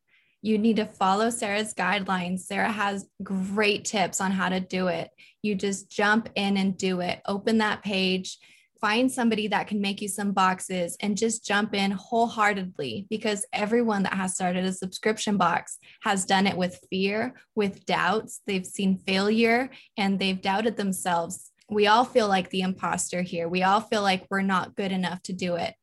you 0.48 0.58
need 0.58 0.78
to 0.78 0.86
follow 0.86 1.30
Sarah's 1.30 1.74
guidelines. 1.74 2.40
Sarah 2.40 2.72
has 2.72 3.06
great 3.22 3.84
tips 3.84 4.22
on 4.22 4.32
how 4.32 4.48
to 4.48 4.62
do 4.62 4.88
it. 4.88 5.10
You 5.42 5.56
just 5.56 5.92
jump 5.92 6.30
in 6.36 6.56
and 6.56 6.78
do 6.78 7.02
it. 7.02 7.22
Open 7.26 7.58
that 7.58 7.84
page, 7.84 8.38
find 8.80 9.12
somebody 9.12 9.50
that 9.50 9.68
can 9.68 9.82
make 9.82 10.02
you 10.02 10.08
some 10.08 10.32
boxes 10.32 10.96
and 11.02 11.18
just 11.18 11.46
jump 11.46 11.76
in 11.76 11.92
wholeheartedly 11.92 13.08
because 13.10 13.46
everyone 13.52 14.04
that 14.04 14.14
has 14.14 14.36
started 14.36 14.64
a 14.64 14.72
subscription 14.72 15.36
box 15.36 15.80
has 16.02 16.26
done 16.26 16.48
it 16.48 16.56
with 16.56 16.80
fear, 16.90 17.34
with 17.54 17.86
doubts. 17.86 18.42
They've 18.48 18.66
seen 18.66 18.98
failure 18.98 19.70
and 19.98 20.18
they've 20.18 20.42
doubted 20.42 20.78
themselves. 20.78 21.52
We 21.70 21.88
all 21.88 22.06
feel 22.06 22.30
like 22.30 22.50
the 22.50 22.62
imposter 22.62 23.22
here. 23.22 23.50
We 23.50 23.64
all 23.64 23.82
feel 23.82 24.02
like 24.02 24.26
we're 24.30 24.42
not 24.42 24.76
good 24.76 24.94
enough 24.94 25.22
to 25.24 25.34
do 25.34 25.56
it, 25.56 25.76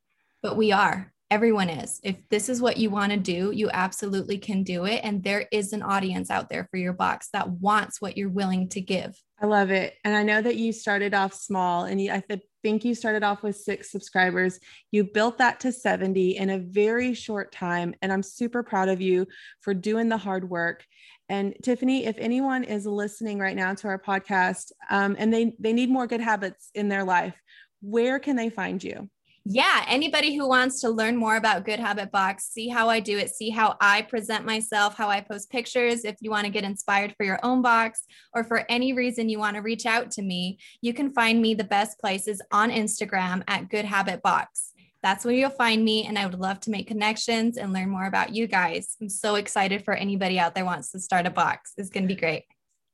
but 0.42 0.56
we 0.56 0.72
are 0.72 1.12
everyone 1.30 1.70
is. 1.70 2.00
If 2.04 2.16
this 2.28 2.48
is 2.48 2.60
what 2.60 2.76
you 2.76 2.90
want 2.90 3.12
to 3.12 3.18
do, 3.18 3.50
you 3.50 3.70
absolutely 3.72 4.38
can 4.38 4.62
do 4.62 4.84
it. 4.84 5.00
And 5.02 5.22
there 5.22 5.46
is 5.50 5.72
an 5.72 5.82
audience 5.82 6.30
out 6.30 6.48
there 6.48 6.68
for 6.70 6.76
your 6.76 6.92
box 6.92 7.28
that 7.32 7.50
wants 7.50 8.00
what 8.00 8.16
you're 8.16 8.28
willing 8.28 8.68
to 8.70 8.80
give. 8.80 9.20
I 9.40 9.46
love 9.46 9.70
it. 9.70 9.94
And 10.04 10.14
I 10.14 10.22
know 10.22 10.40
that 10.40 10.56
you 10.56 10.72
started 10.72 11.12
off 11.12 11.34
small 11.34 11.84
and 11.84 12.00
you, 12.00 12.12
I 12.12 12.22
think 12.62 12.84
you 12.84 12.94
started 12.94 13.22
off 13.22 13.42
with 13.42 13.56
six 13.56 13.90
subscribers. 13.90 14.60
You 14.90 15.04
built 15.04 15.38
that 15.38 15.60
to 15.60 15.72
70 15.72 16.36
in 16.36 16.50
a 16.50 16.58
very 16.58 17.14
short 17.14 17.52
time. 17.52 17.94
And 18.00 18.12
I'm 18.12 18.22
super 18.22 18.62
proud 18.62 18.88
of 18.88 19.00
you 19.00 19.26
for 19.60 19.74
doing 19.74 20.08
the 20.08 20.16
hard 20.16 20.48
work. 20.48 20.84
And 21.28 21.54
Tiffany, 21.62 22.04
if 22.04 22.16
anyone 22.18 22.64
is 22.64 22.86
listening 22.86 23.38
right 23.38 23.56
now 23.56 23.74
to 23.74 23.88
our 23.88 23.98
podcast 23.98 24.72
um, 24.90 25.16
and 25.18 25.32
they, 25.32 25.54
they 25.58 25.72
need 25.72 25.90
more 25.90 26.06
good 26.06 26.20
habits 26.20 26.70
in 26.74 26.88
their 26.88 27.04
life, 27.04 27.34
where 27.80 28.18
can 28.18 28.36
they 28.36 28.50
find 28.50 28.82
you? 28.82 29.08
Yeah, 29.46 29.84
anybody 29.88 30.34
who 30.34 30.48
wants 30.48 30.80
to 30.80 30.88
learn 30.88 31.16
more 31.16 31.36
about 31.36 31.66
Good 31.66 31.78
Habit 31.78 32.10
Box, 32.10 32.46
see 32.46 32.68
how 32.68 32.88
I 32.88 33.00
do 33.00 33.18
it, 33.18 33.28
see 33.28 33.50
how 33.50 33.76
I 33.78 34.00
present 34.00 34.46
myself, 34.46 34.96
how 34.96 35.10
I 35.10 35.20
post 35.20 35.50
pictures. 35.50 36.06
If 36.06 36.16
you 36.20 36.30
want 36.30 36.46
to 36.46 36.50
get 36.50 36.64
inspired 36.64 37.14
for 37.14 37.24
your 37.24 37.38
own 37.42 37.60
box 37.60 38.04
or 38.32 38.42
for 38.42 38.64
any 38.70 38.94
reason 38.94 39.28
you 39.28 39.38
want 39.38 39.56
to 39.56 39.62
reach 39.62 39.84
out 39.84 40.10
to 40.12 40.22
me, 40.22 40.58
you 40.80 40.94
can 40.94 41.12
find 41.12 41.42
me 41.42 41.52
the 41.52 41.62
best 41.62 41.98
places 41.98 42.40
on 42.52 42.70
Instagram 42.70 43.42
at 43.46 43.68
Good 43.68 43.84
Habit 43.84 44.22
Box. 44.22 44.72
That's 45.02 45.26
where 45.26 45.34
you'll 45.34 45.50
find 45.50 45.84
me. 45.84 46.06
And 46.06 46.18
I 46.18 46.24
would 46.24 46.40
love 46.40 46.60
to 46.60 46.70
make 46.70 46.88
connections 46.88 47.58
and 47.58 47.74
learn 47.74 47.90
more 47.90 48.06
about 48.06 48.34
you 48.34 48.46
guys. 48.46 48.96
I'm 49.02 49.10
so 49.10 49.34
excited 49.34 49.84
for 49.84 49.92
anybody 49.92 50.38
out 50.38 50.54
there 50.54 50.64
wants 50.64 50.90
to 50.92 50.98
start 50.98 51.26
a 51.26 51.30
box. 51.30 51.74
It's 51.76 51.90
going 51.90 52.04
to 52.04 52.14
be 52.14 52.18
great. 52.18 52.44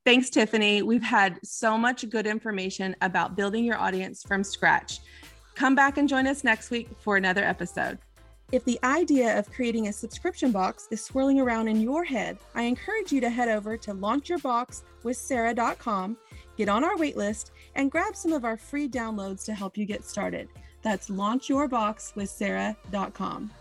Thanks, 0.05 0.29
Tiffany. 0.29 0.81
We've 0.81 1.01
had 1.01 1.39
so 1.45 1.77
much 1.77 2.09
good 2.09 2.27
information 2.27 2.97
about 3.01 3.37
building 3.37 3.63
your 3.63 3.77
audience 3.77 4.23
from 4.27 4.43
scratch. 4.43 4.99
Come 5.55 5.75
back 5.75 5.97
and 5.97 6.09
join 6.09 6.27
us 6.27 6.43
next 6.43 6.69
week 6.71 6.89
for 6.99 7.17
another 7.17 7.43
episode. 7.43 7.97
If 8.51 8.63
the 8.65 8.79
idea 8.83 9.39
of 9.39 9.51
creating 9.51 9.87
a 9.87 9.93
subscription 9.93 10.51
box 10.51 10.89
is 10.91 11.01
swirling 11.01 11.39
around 11.39 11.69
in 11.69 11.79
your 11.79 12.03
head, 12.03 12.37
I 12.53 12.63
encourage 12.63 13.13
you 13.13 13.21
to 13.21 13.29
head 13.29 13.47
over 13.47 13.77
to 13.77 13.93
launchyourboxwithsarah.com, 13.93 16.17
get 16.57 16.67
on 16.67 16.83
our 16.83 16.95
waitlist, 16.95 17.51
and 17.75 17.89
grab 17.89 18.13
some 18.15 18.33
of 18.33 18.43
our 18.43 18.57
free 18.57 18.89
downloads 18.89 19.45
to 19.45 19.53
help 19.53 19.77
you 19.77 19.85
get 19.85 20.03
started. 20.03 20.49
That's 20.81 21.09
launchyourboxwithsarah.com. 21.09 23.51